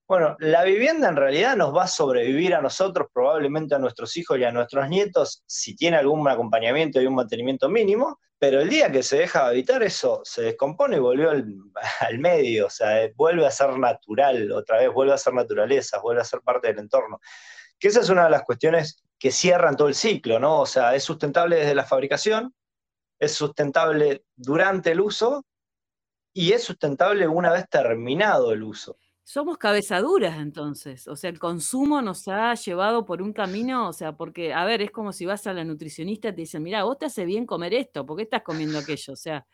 Bueno, 0.07 0.36
la 0.39 0.63
vivienda 0.63 1.09
en 1.09 1.15
realidad 1.15 1.55
nos 1.55 1.75
va 1.75 1.83
a 1.83 1.87
sobrevivir 1.87 2.55
a 2.55 2.61
nosotros, 2.61 3.07
probablemente 3.13 3.75
a 3.75 3.79
nuestros 3.79 4.18
hijos 4.18 4.39
y 4.39 4.44
a 4.44 4.51
nuestros 4.51 4.89
nietos, 4.89 5.44
si 5.46 5.75
tiene 5.75 5.98
algún 5.98 6.27
acompañamiento 6.27 7.00
y 7.00 7.05
un 7.05 7.15
mantenimiento 7.15 7.70
mínimo, 7.70 8.20
pero 8.39 8.61
el 8.61 8.70
día 8.70 8.92
que 8.92 9.03
se 9.03 9.18
deja 9.20 9.44
de 9.44 9.50
habitar 9.50 9.83
eso 9.83 10.22
se 10.24 10.42
descompone 10.44 10.96
y 10.96 11.00
volvió 11.00 11.29
al, 11.29 11.46
al, 12.00 12.20
medio, 12.20 12.68
o 12.68 12.70
sea, 12.70 13.07
vuelve 13.15 13.46
a 13.46 13.51
ser 13.51 13.77
natural, 13.77 14.51
otra 14.51 14.79
vez 14.79 14.92
vuelve 14.92 15.13
a 15.13 15.18
ser 15.18 15.33
naturaleza, 15.33 16.00
vuelve 16.00 16.22
a 16.22 16.25
ser 16.25 16.39
parte 16.42 16.70
del 16.70 16.79
entorno. 16.79 17.20
Que 17.77 17.89
esa 17.89 18.00
es 18.00 18.09
una 18.09 18.24
de 18.24 18.29
las 18.31 18.44
cuestiones 18.44 19.03
que 19.20 19.31
cierran 19.31 19.75
todo 19.75 19.89
el 19.89 19.96
ciclo, 19.96 20.39
¿no? 20.39 20.61
O 20.61 20.65
sea, 20.65 20.96
es 20.96 21.03
sustentable 21.03 21.57
desde 21.57 21.75
la 21.75 21.85
fabricación, 21.85 22.53
es 23.20 23.34
sustentable 23.34 24.24
durante 24.36 24.92
el 24.92 25.01
uso 25.01 25.46
y 26.34 26.53
es 26.53 26.64
sustentable 26.64 27.27
una 27.27 27.51
vez 27.51 27.68
terminado 27.70 28.51
el 28.51 28.64
uso. 28.64 28.98
Somos 29.24 29.60
cabezaduras 29.60 30.40
entonces, 30.40 31.08
o 31.08 31.16
sea, 31.16 31.29
el 31.29 31.38
consumo 31.38 32.01
nos 32.01 32.27
ha 32.27 32.55
llevado 32.55 33.05
por 33.05 33.22
un 33.22 33.32
camino, 33.32 33.90
o 33.90 33.94
sea, 33.94 34.14
porque, 34.14 34.53
a 34.53 34.66
ver, 34.66 34.82
es 34.82 34.90
como 34.90 35.14
si 35.14 35.27
vas 35.27 35.46
a 35.46 35.53
la 35.53 35.64
nutricionista 35.64 36.29
y 36.29 36.32
te 36.32 36.42
dicen, 36.42 36.64
mira, 36.64 36.84
vos 36.84 36.98
te 36.98 37.05
hace 37.05 37.25
bien 37.25 37.46
comer 37.46 37.75
esto, 37.75 38.08
¿por 38.08 38.18
qué 38.18 38.24
estás 38.24 38.42
comiendo 38.42 38.79
aquello? 38.79 39.14
O 39.14 39.16
sea, 39.16 39.46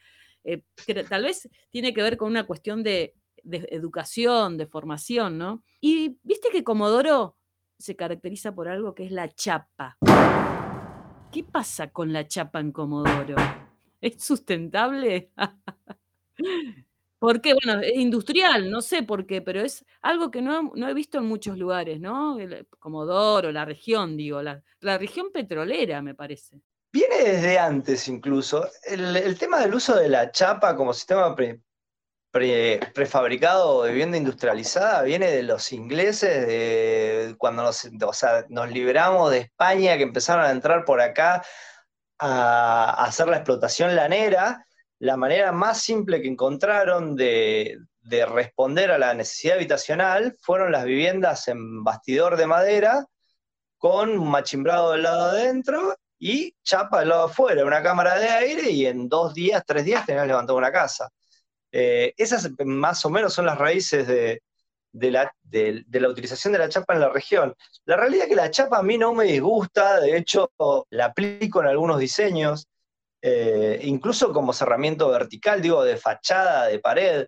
eh, 0.45 0.63
tal 1.09 1.23
vez 1.23 1.49
tiene 1.71 1.93
que 1.93 2.01
ver 2.01 2.15
con 2.15 2.29
una 2.29 2.45
cuestión 2.45 2.83
de, 2.83 3.15
de 3.43 3.67
educación, 3.69 4.57
de 4.57 4.67
formación, 4.67 5.37
¿no? 5.37 5.63
Y 5.81 6.17
viste 6.23 6.49
que 6.51 6.63
Comodoro 6.63 7.35
se 7.77 7.97
caracteriza 7.97 8.53
por 8.53 8.69
algo 8.69 8.95
que 8.95 9.05
es 9.05 9.11
la 9.11 9.29
chapa. 9.29 9.97
¿Qué 11.35 11.43
pasa 11.43 11.89
con 11.91 12.13
la 12.13 12.25
chapa 12.25 12.61
en 12.61 12.71
Comodoro? 12.71 13.35
¿Es 13.99 14.23
sustentable? 14.23 15.31
¿Por 17.19 17.41
qué? 17.41 17.53
Bueno, 17.61 17.81
industrial, 17.93 18.71
no 18.71 18.79
sé 18.81 19.03
por 19.03 19.25
qué, 19.25 19.41
pero 19.41 19.59
es 19.59 19.83
algo 20.01 20.31
que 20.31 20.41
no, 20.41 20.71
he 20.73 20.93
visto 20.93 21.17
en 21.17 21.25
muchos 21.25 21.57
lugares, 21.57 21.99
¿no? 21.99 22.37
Comodoro, 22.79 23.51
la 23.51 23.65
región, 23.65 24.15
digo, 24.15 24.41
la, 24.41 24.63
región 24.97 25.33
petrolera, 25.33 26.01
me 26.01 26.15
parece. 26.15 26.61
Viene 26.93 27.17
desde 27.17 27.59
antes 27.59 28.07
incluso. 28.07 28.69
El, 28.85 29.17
el, 29.17 29.37
tema 29.37 29.59
del 29.59 29.75
uso 29.75 29.93
de 29.97 30.07
la 30.07 30.31
chapa 30.31 30.73
como 30.77 30.93
sistema 30.93 31.35
prefabricado 32.93 33.83
de 33.83 33.91
vivienda 33.91 34.17
industrializada 34.17 35.03
viene 35.03 35.31
de 35.31 35.43
los 35.43 35.71
ingleses, 35.71 36.45
de 36.45 37.35
cuando 37.37 37.63
nos, 37.63 38.71
liberamos 38.71 39.31
de 39.31 39.39
España, 39.39 39.95
que 39.97 40.03
empezaron 40.03 40.43
a 40.45 40.51
entrar 40.51 40.83
por 40.83 40.99
acá 40.99 41.43
a, 42.19 43.05
hacer 43.05 43.27
la 43.27 43.37
explotación 43.37 43.95
lanera. 43.95 44.65
La 44.99 45.17
manera 45.17 45.51
más 45.51 45.81
simple 45.81 46.21
que 46.21 46.27
encontraron 46.27 47.15
de, 47.15 47.77
de 48.01 48.25
responder 48.25 48.91
a 48.91 48.97
la 48.97 49.13
necesidad 49.13 49.55
habitacional 49.55 50.35
fueron 50.41 50.71
las 50.71 50.85
viviendas 50.85 51.47
en 51.47 51.83
bastidor 51.83 52.37
de 52.37 52.47
madera 52.47 53.05
con 53.77 54.17
un 54.17 54.29
machimbrado 54.29 54.91
del 54.91 55.03
lado 55.03 55.25
adentro 55.25 55.95
y 56.19 56.55
chapa 56.63 56.99
del 56.99 57.09
lado 57.09 57.25
afuera, 57.25 57.65
una 57.65 57.83
cámara 57.83 58.17
de 58.17 58.29
aire 58.29 58.69
y 58.71 58.85
en 58.85 59.07
dos 59.07 59.33
días, 59.33 59.63
tres 59.65 59.85
días 59.85 60.05
tenías 60.05 60.27
levantado 60.27 60.57
una 60.57 60.71
casa. 60.71 61.09
Eh, 61.77 62.13
esas 62.15 62.49
más 62.63 63.03
o 63.03 63.09
menos 63.09 63.33
son 63.33 63.45
las 63.45 63.57
raíces 63.57 64.07
de, 64.07 64.41
la, 65.11 65.29
utilización 66.09 66.53
de 66.53 66.59
la 66.59 66.69
chapa 66.69 66.93
en 66.93 67.01
la 67.01 67.09
región. 67.09 67.53
La 67.83 67.97
realidad 67.97 68.23
es 68.23 68.29
que 68.29 68.35
la 68.37 68.49
chapa 68.49 68.77
a 68.77 68.81
mí 68.81 68.97
no 68.97 69.13
me 69.13 69.25
disgusta, 69.25 69.99
de 69.99 70.15
hecho 70.15 70.49
la 70.89 71.07
aplico 71.07 71.59
en 71.59 71.67
algunos 71.67 71.99
diseños, 71.99 72.69
eh, 73.21 73.81
incluso 73.83 74.31
como 74.31 74.53
cerramiento 74.53 75.09
vertical, 75.09 75.61
digo, 75.61 75.83
de 75.83 75.97
fachada, 75.97 76.67
de 76.67 76.79
pared. 76.79 77.27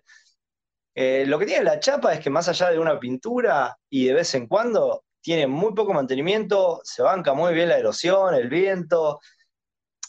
Eh, 0.94 1.24
lo 1.26 1.38
que 1.38 1.44
tiene 1.44 1.64
la 1.64 1.78
chapa 1.78 2.14
es 2.14 2.20
que 2.20 2.30
más 2.30 2.48
allá 2.48 2.70
de 2.70 2.78
una 2.78 2.98
pintura 2.98 3.76
y 3.90 4.06
de 4.06 4.14
vez 4.14 4.34
en 4.34 4.46
cuando, 4.46 5.04
tiene 5.20 5.46
muy 5.46 5.74
poco 5.74 5.92
mantenimiento, 5.92 6.80
se 6.84 7.02
banca 7.02 7.34
muy 7.34 7.52
bien 7.52 7.68
la 7.68 7.76
erosión, 7.76 8.34
el 8.34 8.48
viento. 8.48 9.20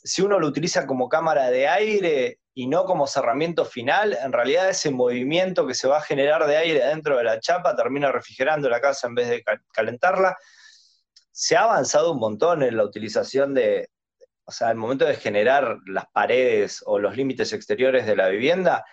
Si 0.01 0.21
uno 0.21 0.39
lo 0.39 0.47
utiliza 0.47 0.87
como 0.87 1.09
cámara 1.09 1.49
de 1.49 1.67
aire, 1.67 2.38
y 2.59 2.67
no 2.67 2.83
como 2.83 3.07
cerramiento 3.07 3.63
final, 3.63 4.17
en 4.21 4.33
realidad 4.33 4.67
ese 4.67 4.91
movimiento 4.91 5.65
que 5.65 5.73
se 5.73 5.87
va 5.87 5.99
a 5.99 6.01
generar 6.01 6.45
de 6.45 6.57
aire 6.57 6.85
dentro 6.85 7.15
de 7.15 7.23
la 7.23 7.39
chapa 7.39 7.73
termina 7.73 8.11
refrigerando 8.11 8.67
la 8.67 8.81
casa 8.81 9.07
en 9.07 9.15
vez 9.15 9.29
de 9.29 9.45
calentarla. 9.71 10.35
Se 11.31 11.55
ha 11.55 11.63
avanzado 11.63 12.11
un 12.11 12.19
montón 12.19 12.61
en 12.61 12.75
la 12.75 12.83
utilización 12.83 13.53
de, 13.53 13.89
o 14.43 14.51
sea, 14.51 14.71
el 14.71 14.75
momento 14.75 15.05
de 15.05 15.15
generar 15.15 15.77
las 15.85 16.07
paredes 16.11 16.83
o 16.85 16.99
los 16.99 17.15
límites 17.15 17.53
exteriores 17.53 18.05
de 18.05 18.17
la 18.17 18.27
vivienda, 18.27 18.83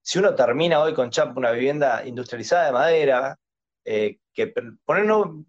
si 0.00 0.18
uno 0.18 0.34
termina 0.34 0.80
hoy 0.80 0.94
con 0.94 1.10
chapa 1.10 1.34
una 1.36 1.50
vivienda 1.50 2.02
industrializada 2.06 2.64
de 2.64 2.72
madera, 2.72 3.36
eh, 3.84 4.16
que 4.32 4.54
ponernos, 4.86 5.44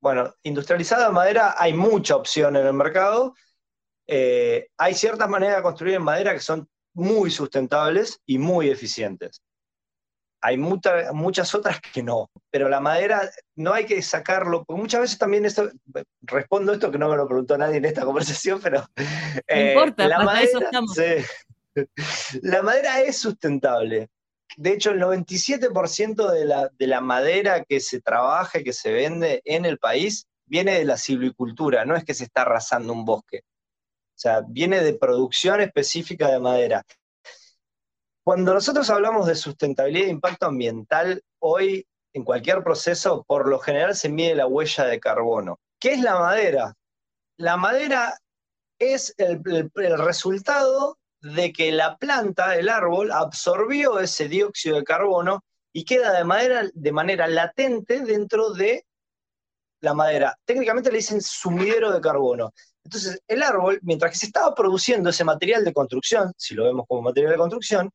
bueno, 0.00 0.32
industrializada 0.44 1.08
de 1.08 1.12
madera 1.12 1.56
hay 1.58 1.72
mucha 1.72 2.14
opción 2.14 2.54
en 2.54 2.68
el 2.68 2.72
mercado, 2.72 3.34
eh, 4.06 4.68
hay 4.76 4.94
ciertas 4.94 5.28
maneras 5.28 5.56
de 5.56 5.62
construir 5.64 5.96
en 5.96 6.04
madera 6.04 6.32
que 6.32 6.38
son 6.38 6.68
muy 6.96 7.30
sustentables 7.30 8.20
y 8.26 8.38
muy 8.38 8.70
eficientes. 8.70 9.42
hay 10.40 10.56
muchas 10.56 11.54
otras 11.54 11.80
que 11.80 12.02
no, 12.02 12.30
pero 12.50 12.68
la 12.68 12.80
madera 12.80 13.28
no 13.56 13.72
hay 13.72 13.84
que 13.84 14.00
sacarlo, 14.00 14.64
porque 14.64 14.80
muchas 14.80 15.00
veces 15.02 15.18
también 15.18 15.44
esto, 15.44 15.70
respondo 16.22 16.72
esto 16.72 16.90
que 16.90 16.98
no 16.98 17.08
me 17.08 17.16
lo 17.16 17.26
preguntó 17.26 17.58
nadie 17.58 17.76
en 17.76 17.84
esta 17.84 18.04
conversación, 18.04 18.60
pero 18.62 18.84
eh, 19.46 19.72
importa, 19.74 20.08
la, 20.08 20.20
madera, 20.20 20.70
la 22.42 22.62
madera 22.62 23.00
es 23.02 23.18
sustentable. 23.18 24.08
De 24.56 24.72
hecho, 24.72 24.92
el 24.92 25.00
97% 25.00 26.30
de 26.30 26.44
la, 26.46 26.70
de 26.78 26.86
la 26.86 27.00
madera 27.02 27.64
que 27.64 27.80
se 27.80 28.00
trabaja 28.00 28.60
y 28.60 28.64
que 28.64 28.72
se 28.72 28.90
vende 28.90 29.42
en 29.44 29.66
el 29.66 29.78
país 29.78 30.26
viene 30.46 30.78
de 30.78 30.84
la 30.84 30.96
silvicultura, 30.96 31.84
no 31.84 31.94
es 31.94 32.04
que 32.04 32.14
se 32.14 32.24
está 32.24 32.42
arrasando 32.42 32.92
un 32.92 33.04
bosque. 33.04 33.42
O 34.16 34.18
sea, 34.18 34.40
viene 34.48 34.82
de 34.82 34.94
producción 34.94 35.60
específica 35.60 36.30
de 36.30 36.40
madera. 36.40 36.82
Cuando 38.24 38.54
nosotros 38.54 38.88
hablamos 38.88 39.26
de 39.26 39.34
sustentabilidad 39.34 40.08
e 40.08 40.10
impacto 40.10 40.46
ambiental, 40.46 41.22
hoy 41.38 41.86
en 42.14 42.24
cualquier 42.24 42.64
proceso, 42.64 43.24
por 43.28 43.46
lo 43.46 43.58
general 43.58 43.94
se 43.94 44.08
mide 44.08 44.34
la 44.34 44.46
huella 44.46 44.86
de 44.86 44.98
carbono. 44.98 45.60
¿Qué 45.78 45.92
es 45.92 46.00
la 46.00 46.18
madera? 46.18 46.74
La 47.36 47.58
madera 47.58 48.18
es 48.78 49.14
el, 49.18 49.42
resultado 49.98 50.96
de 51.20 51.52
que 51.52 51.70
la 51.72 51.98
planta, 51.98 52.56
el 52.56 52.70
árbol, 52.70 53.12
absorbió 53.12 54.00
ese 54.00 54.28
dióxido 54.28 54.76
de 54.76 54.84
carbono 54.84 55.44
y 55.74 55.84
queda 55.84 56.16
de 56.16 56.24
manera, 56.24 56.70
de 56.72 56.92
manera 56.92 57.26
latente 57.28 58.00
dentro 58.00 58.54
de 58.54 58.86
la 59.80 59.92
madera. 59.92 60.38
Técnicamente 60.46 60.90
le 60.90 60.98
dicen 60.98 61.20
sumidero 61.20 61.92
de 61.92 62.00
carbono. 62.00 62.54
Entonces, 62.86 63.20
el 63.26 63.42
árbol, 63.42 63.80
mientras 63.82 64.12
que 64.12 64.18
se 64.18 64.26
estaba 64.26 64.54
produciendo 64.54 65.10
ese 65.10 65.24
material 65.24 65.64
de 65.64 65.72
construcción, 65.72 66.32
si 66.36 66.54
lo 66.54 66.62
vemos 66.64 66.86
como 66.86 67.02
material 67.02 67.32
de 67.32 67.38
construcción, 67.38 67.90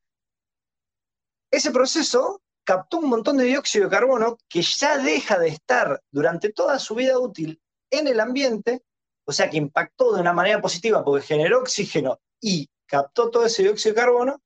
ese 1.49 1.71
proceso 1.71 2.41
captó 2.65 2.97
un 2.97 3.07
montón 3.07 3.37
de 3.37 3.45
dióxido 3.45 3.85
de 3.85 3.91
carbono 3.91 4.37
que 4.49 4.61
ya 4.61 4.97
deja 4.97 5.39
de 5.39 5.47
estar 5.47 6.01
durante 6.11 6.51
toda 6.51 6.77
su 6.77 6.93
vida 6.95 7.17
útil 7.17 7.57
en 7.89 8.07
el 8.07 8.19
ambiente, 8.19 8.83
o 9.25 9.31
sea 9.31 9.49
que 9.49 9.55
impactó 9.55 10.13
de 10.13 10.19
una 10.19 10.33
manera 10.33 10.59
positiva 10.59 11.05
porque 11.05 11.25
generó 11.25 11.59
oxígeno 11.59 12.19
y 12.41 12.67
captó 12.85 13.31
todo 13.31 13.45
ese 13.45 13.63
dióxido 13.63 13.95
de 13.95 14.01
carbono, 14.01 14.41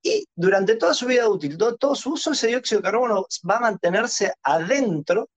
y 0.00 0.24
durante 0.36 0.76
toda 0.76 0.94
su 0.94 1.06
vida 1.06 1.28
útil, 1.28 1.58
todo, 1.58 1.96
su 1.96 2.12
uso, 2.12 2.30
ese 2.30 2.46
dióxido 2.46 2.80
de 2.80 2.84
carbono 2.84 3.26
va 3.48 3.56
a 3.56 3.60
mantenerse 3.60 4.32
adentro 4.44 5.28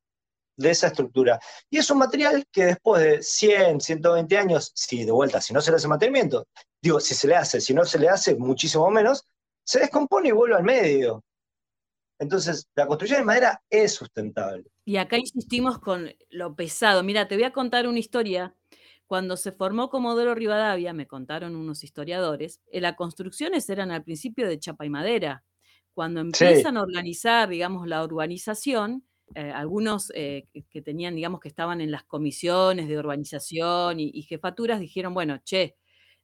de 0.57 0.71
esa 0.71 0.87
estructura. 0.87 1.39
Y 1.69 1.77
es 1.77 1.89
un 1.89 1.97
material 1.97 2.45
que 2.51 2.65
después 2.65 3.01
de 3.01 3.23
100, 3.23 3.81
120 3.81 4.37
años, 4.37 4.71
si 4.75 5.03
de 5.03 5.11
vuelta, 5.11 5.41
si 5.41 5.53
no 5.53 5.61
se 5.61 5.71
le 5.71 5.77
hace 5.77 5.87
mantenimiento, 5.87 6.47
digo, 6.81 6.99
si 6.99 7.15
se 7.15 7.27
le 7.27 7.35
hace, 7.35 7.61
si 7.61 7.73
no 7.73 7.85
se 7.85 7.99
le 7.99 8.09
hace, 8.09 8.35
muchísimo 8.35 8.89
menos, 8.89 9.23
se 9.63 9.79
descompone 9.79 10.29
y 10.29 10.31
vuelve 10.31 10.55
al 10.55 10.63
medio. 10.63 11.23
Entonces, 12.19 12.67
la 12.75 12.87
construcción 12.87 13.21
de 13.21 13.25
madera 13.25 13.61
es 13.69 13.93
sustentable. 13.95 14.65
Y 14.85 14.97
acá 14.97 15.17
insistimos 15.17 15.79
con 15.79 16.11
lo 16.29 16.55
pesado. 16.55 17.03
Mira, 17.03 17.27
te 17.27 17.35
voy 17.35 17.43
a 17.43 17.53
contar 17.53 17.87
una 17.87 17.99
historia. 17.99 18.55
Cuando 19.07 19.35
se 19.37 19.51
formó 19.51 19.89
Comodoro 19.89 20.33
Rivadavia, 20.33 20.93
me 20.93 21.07
contaron 21.07 21.55
unos 21.55 21.83
historiadores, 21.83 22.61
eh, 22.71 22.81
las 22.81 22.95
construcciones 22.95 23.69
eran 23.69 23.91
al 23.91 24.03
principio 24.03 24.47
de 24.47 24.59
chapa 24.59 24.85
y 24.85 24.89
madera. 24.89 25.43
Cuando 25.93 26.21
empiezan 26.21 26.77
a 26.77 26.81
organizar, 26.81 27.49
digamos, 27.49 27.87
la 27.87 28.03
urbanización, 28.03 29.05
eh, 29.35 29.51
algunos 29.51 30.11
eh, 30.15 30.47
que 30.69 30.81
tenían, 30.81 31.15
digamos, 31.15 31.39
que 31.39 31.47
estaban 31.47 31.81
en 31.81 31.91
las 31.91 32.03
comisiones 32.03 32.87
de 32.87 32.97
urbanización 32.97 33.99
y, 33.99 34.21
jefaturas, 34.23 34.79
dijeron, 34.79 35.13
bueno, 35.13 35.39
che, 35.43 35.75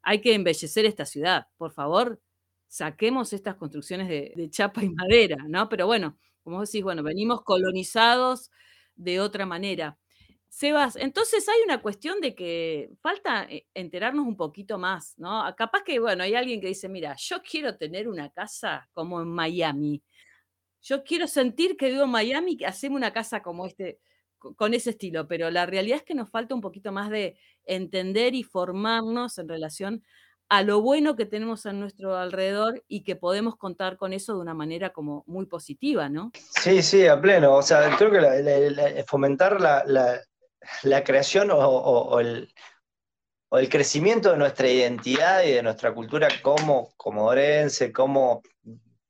hay 0.02 0.22
que 0.22 0.34
embellecer 0.34 0.86
esta 0.86 1.06
ciudad, 1.06 1.48
por 1.58 1.72
favor, 1.72 2.22
saquemos 2.67 3.34
estas 3.34 3.56
construcciones 3.56 4.08
de, 4.10 4.50
chapa 4.52 4.84
y 4.84 4.89
madera, 4.89 5.38
¿no? 5.48 5.69
Pero 5.69 5.88
bueno, 5.88 6.17
como 6.43 6.62
decís, 6.62 6.84
bueno, 6.84 7.04
venimos 7.04 7.43
colonizados 7.43 8.52
de 8.95 9.19
otra 9.19 9.45
manera. 9.45 9.98
Sebas, 10.50 10.95
entonces 10.95 11.48
hay 11.48 11.62
una 11.63 11.82
cuestión 11.82 12.22
de 12.22 12.34
que 12.36 12.89
falta 13.02 13.43
eh, 13.43 13.67
enterarnos 13.74 14.26
un 14.26 14.36
poquito 14.36 14.78
más, 14.80 15.13
¿no? 15.17 15.43
Capaz 15.56 15.84
que, 15.84 16.00
bueno, 16.00 16.24
hay 16.24 16.36
alguien 16.36 16.60
que 16.62 16.67
dice, 16.67 16.89
mira, 16.89 17.15
yo 17.17 17.41
quiero 17.41 17.78
tener 17.78 18.08
una 18.08 18.30
casa 18.32 18.89
como 18.93 19.22
en 19.22 19.30
Miami. 19.30 20.04
Yo 20.82 21.04
quiero 21.04 21.28
sentir 21.28 21.78
que 21.78 21.89
vivo 21.89 22.04
en 22.04 22.10
Miami, 22.10 22.58
que 22.58 22.65
hacemos 22.65 22.98
una 22.98 23.13
casa 23.13 23.42
como 23.42 23.65
este, 23.65 24.00
con 24.38 24.74
ese 24.74 24.92
estilo, 24.92 25.28
pero 25.28 25.52
la 25.52 25.65
realidad 25.65 25.98
es 25.98 26.04
que 26.04 26.15
nos 26.15 26.30
falta 26.30 26.56
un 26.56 26.62
poquito 26.62 26.92
más 26.92 27.10
de 27.10 27.38
entender 27.65 28.36
y 28.36 28.44
formarnos 28.44 29.38
en 29.38 29.50
relación 29.50 30.04
a 30.50 30.63
lo 30.63 30.82
bueno 30.82 31.15
que 31.15 31.26
tenemos 31.26 31.65
a 31.68 31.74
nuestro 31.74 32.18
alrededor 32.18 32.84
y 32.88 33.04
que 33.04 33.15
podemos 33.15 33.56
contar 33.56 33.98
con 33.98 34.13
eso 34.13 34.34
de 34.34 34.39
una 34.39 34.56
manera 34.56 34.89
como 34.89 35.24
muy 35.28 35.46
positiva, 35.46 36.10
¿no? 36.10 36.32
Sí, 36.34 36.82
sí, 36.82 37.06
a 37.06 37.22
pleno. 37.22 37.56
O 37.56 37.62
sea, 37.62 37.96
creo 37.98 38.12
que 38.12 39.04
fomentar 39.08 39.62
la, 39.62 41.04
creación 41.04 41.50
o, 41.52 42.20
el, 42.20 42.50
crecimiento 43.70 44.32
de 44.32 44.38
nuestra 44.38 44.68
identidad 44.68 45.44
y 45.44 45.52
de 45.52 45.62
nuestra 45.62 45.94
cultura 45.94 46.28
como 46.42 46.94
comodorense, 46.98 47.92
como, 47.92 48.42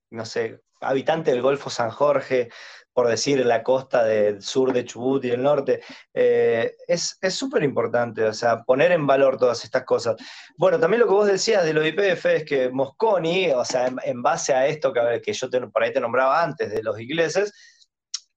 no 0.09 0.25
sé, 0.25 0.59
habitante 0.81 1.31
del 1.31 1.41
Golfo 1.41 1.69
San 1.69 1.89
Jorge, 1.89 2.49
por 2.93 3.07
decir, 3.07 3.45
la 3.45 3.63
costa 3.63 4.03
del 4.03 4.41
sur 4.41 4.73
de 4.73 4.83
Chubut 4.83 5.23
y 5.23 5.31
el 5.31 5.41
norte. 5.41 5.81
Eh, 6.13 6.75
es 6.87 7.17
súper 7.29 7.63
importante, 7.63 8.25
o 8.25 8.33
sea, 8.33 8.63
poner 8.63 8.91
en 8.91 9.07
valor 9.07 9.37
todas 9.37 9.63
estas 9.63 9.83
cosas. 9.83 10.15
Bueno, 10.57 10.79
también 10.79 11.01
lo 11.01 11.07
que 11.07 11.13
vos 11.13 11.27
decías 11.27 11.63
de 11.63 11.73
lo 11.73 11.81
de 11.81 11.89
IPF 11.89 12.25
es 12.25 12.43
que 12.45 12.69
Mosconi, 12.69 13.51
o 13.51 13.63
sea, 13.63 13.91
en, 14.03 14.21
base 14.21 14.53
a 14.53 14.67
esto 14.67 14.91
que, 14.91 15.21
que 15.23 15.33
yo 15.33 15.49
te, 15.49 15.61
por 15.67 15.83
ahí 15.83 15.93
te 15.93 16.01
nombraba 16.01 16.43
antes 16.43 16.69
de 16.71 16.83
los 16.83 16.99
ingleses, 16.99 17.53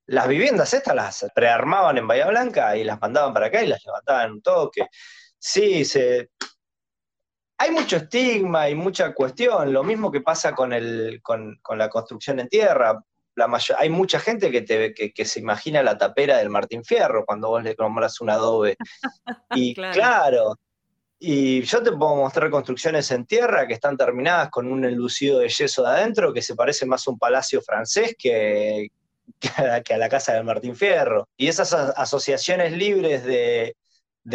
las 0.07 0.29
viviendas 0.29 0.75
estas 0.75 0.95
las 0.95 1.27
prearmaban 1.35 1.99
en 1.99 2.07
Bahía 2.07 2.27
Blanca 2.27 2.77
y 2.77 2.85
las 2.85 3.01
mandaban 3.01 3.33
para 3.33 3.47
acá 3.47 3.63
y 3.63 3.69
las 3.69 3.85
levantaban 3.85 4.27
en 4.27 4.33
un 4.33 4.43
toque. 4.43 4.87
Sí, 5.39 5.85
se, 5.85 6.31
hay 7.63 7.71
mucho 7.71 7.97
estigma 7.97 8.69
y 8.69 8.75
mucha 8.75 9.15
cuestión, 9.15 9.73
lo 9.73 9.85
mismo 9.85 10.11
que 10.11 10.21
pasa 10.21 10.53
con, 10.53 10.73
el, 10.73 11.21
con, 11.23 11.59
con 11.63 11.79
la 11.79 11.89
construcción 11.89 12.41
en 12.41 12.49
tierra 12.49 13.01
hay 13.79 13.89
mucha 13.89 14.21
gente 14.21 14.51
que, 14.51 14.63
te, 14.63 14.93
que, 14.95 15.25
se 15.25 15.41
imagina 15.41 15.83
la 15.83 15.97
tapera 15.97 16.39
del 16.39 16.51
Martín 16.51 16.85
Fierro 16.85 17.25
cuando 17.25 17.49
vos 17.49 17.63
le 17.63 17.75
compras 17.75 18.21
un 18.21 18.31
adobe. 18.31 18.77
Y 19.55 19.75
claro. 19.75 20.57
y 21.19 21.63
yo 21.63 21.83
te 21.83 21.93
puedo 21.93 22.17
mostrar 22.17 22.51
construcciones 22.51 23.11
en 23.11 23.27
tierra 23.27 23.67
que 23.67 23.75
están 23.75 23.97
terminadas 23.97 24.51
con 24.51 24.71
un 24.71 24.85
enlucido 24.85 25.39
de 25.39 25.49
yeso 25.49 25.83
de 25.83 25.91
adentro 25.91 26.33
que 26.33 26.43
se 26.43 26.55
parece 26.55 26.87
más 26.87 27.07
a 27.07 27.11
un 27.11 27.19
palacio 27.19 27.63
francés 27.63 28.17
que, 28.19 28.89
que, 29.39 29.49
a, 29.95 29.99
la 29.99 30.09
casa 30.09 30.35
del 30.35 30.45
Martín 30.45 30.75
Fierro. 30.75 31.29
Y 31.37 31.49
esas 31.49 31.73
asociaciones 31.73 32.73
libres 32.73 33.25
de, 33.25 33.77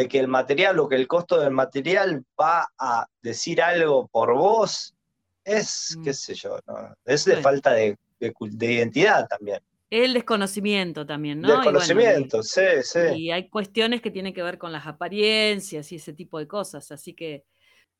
que 0.09 0.19
el 0.19 0.27
material 0.27 0.79
o 0.79 0.87
que 0.87 0.95
el 0.95 1.07
costo 1.07 1.39
del 1.39 1.51
material 1.51 2.23
va 2.39 2.67
a 2.77 3.07
decir 3.21 3.61
algo 3.61 4.07
por 4.07 4.33
vos, 4.33 4.93
es, 5.43 5.97
qué 6.03 6.11
mm. 6.11 6.13
sé 6.13 6.33
yo, 6.35 6.59
es 7.05 7.25
de 7.25 7.37
falta 7.37 7.71
de 7.71 7.97
de, 8.19 8.73
identidad 8.73 9.27
también. 9.27 9.59
El 9.89 10.13
desconocimiento 10.13 11.05
también, 11.05 11.39
¿no? 11.39 11.47
Desconocimiento, 11.47 12.43
sí, 12.43 12.61
sí. 12.81 12.99
Y 13.15 13.31
hay 13.31 13.49
cuestiones 13.49 14.01
que 14.01 14.11
tienen 14.11 14.33
que 14.33 14.43
ver 14.43 14.57
con 14.57 14.71
las 14.71 14.85
apariencias 14.85 15.91
y 15.91 15.95
ese 15.95 16.13
tipo 16.13 16.39
de 16.39 16.47
cosas. 16.47 16.91
Así 16.91 17.13
que, 17.13 17.45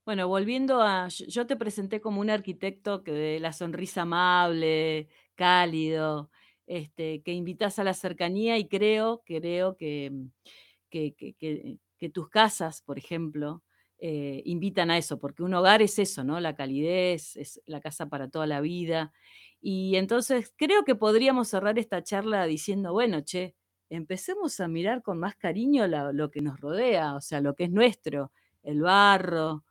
bueno, 0.05 0.27
volviendo 0.27 0.81
a. 0.81 1.07
Yo 1.07 1.47
te 1.47 1.55
presenté 1.55 2.01
como 2.01 2.19
un 2.19 2.29
arquitecto 2.29 3.03
que 3.03 3.11
de 3.13 3.39
la 3.39 3.53
sonrisa 3.53 4.01
amable, 4.01 5.07
cálido, 5.35 6.29
este, 6.65 7.21
que 7.21 7.31
invitas 7.31 7.79
a 7.79 7.85
la 7.85 7.93
cercanía 7.93 8.57
y 8.57 8.67
creo, 8.67 9.23
creo 9.25 9.77
que, 9.77 10.11
que, 10.89 11.13
que, 11.15 12.09
tus 12.09 12.29
casas, 12.29 12.81
por 12.81 12.97
ejemplo, 12.97 13.63
eh, 13.99 14.41
invitan 14.45 14.91
a 14.91 14.97
eso, 14.97 15.19
porque 15.19 15.43
un 15.43 15.53
hogar 15.53 15.81
es 15.81 15.99
eso, 15.99 16.23
¿no? 16.23 16.39
La 16.39 16.55
calidez, 16.55 17.35
es 17.35 17.61
la 17.65 17.81
casa 17.81 18.07
para 18.07 18.29
toda 18.29 18.45
la 18.47 18.61
vida. 18.61 19.11
Y 19.61 19.95
entonces 19.95 20.53
creo 20.55 20.83
que 20.85 20.95
podríamos 20.95 21.47
cerrar 21.49 21.79
esta 21.79 22.03
charla 22.03 22.45
diciendo, 22.45 22.93
bueno, 22.93 23.21
che, 23.21 23.55
empecemos 23.89 24.59
a 24.59 24.67
mirar 24.67 25.01
con 25.01 25.19
más 25.19 25.35
cariño 25.35 25.87
lo 25.87 26.31
que 26.31 26.41
nos 26.41 26.59
rodea, 26.59 27.15
o 27.15 27.21
sea, 27.21 27.41
lo 27.41 27.55
que 27.55 27.65
es 27.65 27.71
nuestro, 27.71 28.31
el 28.63 28.81
barro, 28.81 29.63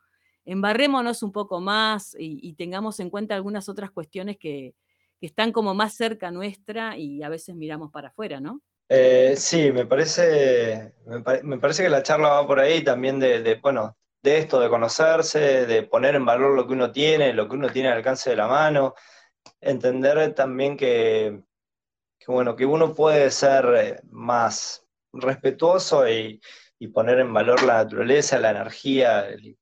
embarrémonos 0.47 1.23
un 1.23 1.33
poco 1.33 1.61
más 1.61 2.17
y, 2.19 2.55
tengamos 2.55 3.01
en 3.01 3.11
cuenta 3.11 3.35
algunas 3.35 3.69
otras 3.69 3.91
cuestiones 3.91 4.39
que, 4.39 4.75
están 5.23 5.51
como 5.51 5.75
más 5.75 5.95
cerca 5.95 6.31
nuestra 6.31 6.97
y 6.99 7.23
a 7.23 7.29
veces 7.29 7.57
miramos 7.57 7.91
para 7.91 8.09
afuera, 8.09 8.39
¿no? 8.39 8.61
Eh, 8.88 9.35
sí, 9.37 9.72
me 9.72 9.87
parece, 9.87 10.94
me, 11.42 11.59
parece 11.59 11.83
que 11.83 11.88
la 11.88 12.03
charla 12.03 12.29
va 12.29 12.46
por 12.46 12.61
ahí 12.61 12.85
también 12.85 13.18
de, 13.18 13.42
de, 13.42 13.57
bueno, 13.57 13.96
de 14.22 14.38
esto, 14.38 14.61
de 14.61 14.68
conocerse, 14.68 15.66
de 15.66 15.83
poner 15.85 16.14
en 16.14 16.25
valor 16.25 16.55
lo 16.57 16.66
que 16.66 16.72
uno 16.72 16.92
tiene, 16.92 17.33
lo 17.33 17.49
que 17.49 17.57
uno 17.57 17.70
tiene 17.70 17.88
al 17.88 17.99
alcance 17.99 18.31
de 18.31 18.37
la 18.37 18.49
mano, 18.49 18.94
entender 19.61 20.35
también 20.35 20.77
que, 20.77 21.42
bueno, 22.27 22.57
que 22.57 22.66
uno 22.66 22.94
puede 22.94 23.31
ser 23.31 23.64
eh, 23.77 24.01
más 24.11 24.85
respetuoso 25.12 26.09
y, 26.09 26.40
poner 26.92 27.18
en 27.20 27.33
valor 27.33 27.62
la 27.64 27.85
naturaleza, 27.85 28.38
la 28.38 28.51
energía, 28.51 29.29
el 29.29 29.59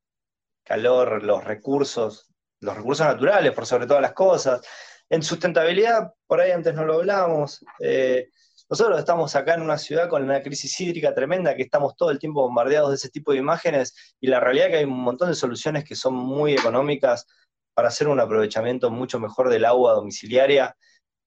calor, 0.64 1.22
los 1.22 1.44
recursos, 1.44 2.30
los 2.60 2.76
recursos 2.76 3.06
naturales, 3.06 3.52
por 3.52 3.66
sobre 3.66 3.86
todas 3.86 4.02
las 4.02 4.12
cosas, 4.12 4.60
En 5.08 5.22
sustentabilidad, 5.22 6.12
por 6.26 6.40
ahí 6.40 6.50
antes 6.50 6.74
no 6.74 6.84
lo 6.84 6.94
hablábamos, 6.94 7.64
eh, 7.80 8.30
nosotros 8.74 8.98
estamos 8.98 9.36
acá 9.36 9.54
en 9.54 9.62
una 9.62 9.78
ciudad 9.78 10.08
con 10.08 10.24
una 10.24 10.42
crisis 10.42 10.80
hídrica 10.80 11.14
tremenda, 11.14 11.54
que 11.54 11.62
estamos 11.62 11.94
todo 11.94 12.10
el 12.10 12.18
tiempo 12.18 12.42
bombardeados 12.42 12.90
de 12.90 12.96
ese 12.96 13.08
tipo 13.08 13.30
de 13.30 13.38
imágenes, 13.38 14.16
y 14.20 14.26
la 14.26 14.40
realidad 14.40 14.66
es 14.66 14.72
que 14.72 14.78
hay 14.78 14.84
un 14.84 14.98
montón 14.98 15.28
de 15.28 15.36
soluciones 15.36 15.84
que 15.84 15.94
son 15.94 16.14
muy 16.14 16.54
económicas 16.54 17.24
para 17.72 17.86
hacer 17.86 18.08
un 18.08 18.18
aprovechamiento 18.18 18.90
mucho 18.90 19.20
mejor 19.20 19.48
del 19.48 19.64
agua 19.64 19.92
domiciliaria, 19.92 20.76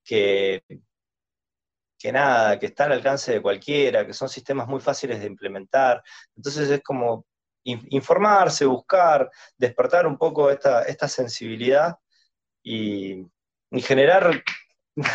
que, 0.04 0.62
que 1.98 2.12
nada, 2.12 2.60
que 2.60 2.66
está 2.66 2.84
al 2.84 2.92
alcance 2.92 3.32
de 3.32 3.42
cualquiera, 3.42 4.06
que 4.06 4.14
son 4.14 4.28
sistemas 4.28 4.68
muy 4.68 4.82
fáciles 4.82 5.22
de 5.22 5.28
implementar. 5.28 6.04
Entonces 6.36 6.70
es 6.70 6.84
como 6.84 7.26
informarse, 7.64 8.66
buscar, 8.66 9.32
despertar 9.58 10.06
un 10.06 10.18
poco 10.18 10.52
esta, 10.52 10.84
esta 10.84 11.08
sensibilidad 11.08 11.96
y, 12.62 13.26
y 13.72 13.82
generar 13.82 14.44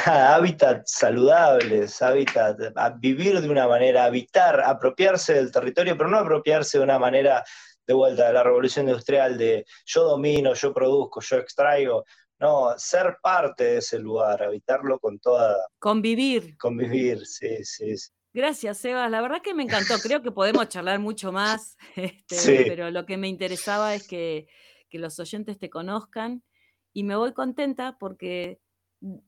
hábitats 0.06 0.92
saludables, 0.92 2.00
hábitat, 2.02 2.56
vivir 2.98 3.40
de 3.40 3.48
una 3.48 3.66
manera, 3.66 4.04
habitar, 4.04 4.60
apropiarse 4.60 5.34
del 5.34 5.50
territorio, 5.50 5.96
pero 5.96 6.08
no 6.08 6.18
apropiarse 6.18 6.78
de 6.78 6.84
una 6.84 6.98
manera 6.98 7.44
de 7.86 7.94
vuelta 7.94 8.28
de 8.28 8.32
la 8.32 8.42
revolución 8.42 8.88
industrial 8.88 9.36
de 9.36 9.64
yo 9.84 10.04
domino, 10.04 10.54
yo 10.54 10.72
produzco, 10.72 11.20
yo 11.20 11.36
extraigo. 11.36 12.04
No, 12.38 12.74
ser 12.76 13.18
parte 13.22 13.64
de 13.64 13.76
ese 13.78 13.98
lugar, 13.98 14.42
habitarlo 14.42 14.98
con 14.98 15.18
toda... 15.18 15.56
Convivir. 15.78 16.56
Convivir, 16.58 17.24
sí, 17.24 17.64
sí. 17.64 17.94
Gracias, 18.32 18.78
Sebas. 18.78 19.10
La 19.10 19.20
verdad 19.20 19.42
que 19.42 19.54
me 19.54 19.62
encantó. 19.62 19.94
Creo 20.02 20.22
que 20.22 20.32
podemos 20.32 20.68
charlar 20.68 20.98
mucho 20.98 21.30
más, 21.32 21.76
este, 21.96 22.64
pero 22.66 22.90
lo 22.90 23.04
que 23.06 23.16
me 23.16 23.28
interesaba 23.28 23.94
es 23.94 24.08
que, 24.08 24.46
que 24.88 24.98
los 24.98 25.18
oyentes 25.20 25.58
te 25.58 25.70
conozcan 25.70 26.42
y 26.92 27.04
me 27.04 27.14
voy 27.14 27.32
contenta 27.32 27.96
porque 27.98 28.60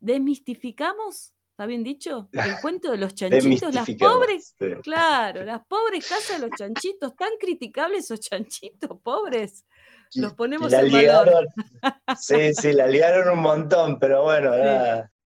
desmistificamos, 0.00 1.34
¿está 1.50 1.66
bien 1.66 1.82
dicho? 1.82 2.28
El 2.32 2.60
cuento 2.60 2.90
de 2.92 2.98
los 2.98 3.14
chanchitos, 3.14 3.74
las 3.74 3.90
pobres, 3.90 4.54
claro, 4.82 5.44
las 5.44 5.64
pobres 5.66 6.08
casas 6.08 6.40
de 6.40 6.46
los 6.48 6.56
chanchitos, 6.56 7.14
tan 7.16 7.30
criticables 7.38 8.04
esos 8.04 8.20
chanchitos, 8.20 8.98
pobres. 9.02 9.64
Los 10.14 10.34
ponemos 10.34 10.72
en 10.72 10.92
valor. 10.92 11.48
Sí, 12.18 12.54
sí, 12.54 12.72
la 12.72 12.86
liaron 12.86 13.36
un 13.36 13.42
montón, 13.42 13.98
pero 13.98 14.22
bueno, 14.22 14.52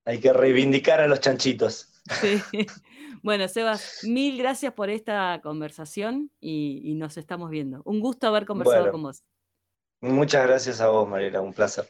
hay 0.05 0.19
que 0.19 0.33
reivindicar 0.33 0.99
a 1.01 1.07
los 1.07 1.19
chanchitos. 1.19 2.01
Sí. 2.21 2.41
Bueno, 3.21 3.49
Sebas, 3.49 3.99
mil 4.03 4.37
gracias 4.37 4.71
por 4.71 4.89
esta 4.89 5.41
conversación 5.43 6.31
y, 6.39 6.93
nos 6.95 7.17
estamos 7.17 7.49
viendo. 7.49 7.81
Un 7.83 7.99
gusto 7.99 8.27
haber 8.27 8.45
conversado 8.45 8.91
con 8.91 9.03
vos. 9.03 9.23
Muchas 10.01 10.47
gracias 10.47 10.79
a 10.79 10.87
vos, 10.87 11.07
Mariela, 11.07 11.41
un 11.41 11.53
placer. 11.53 11.89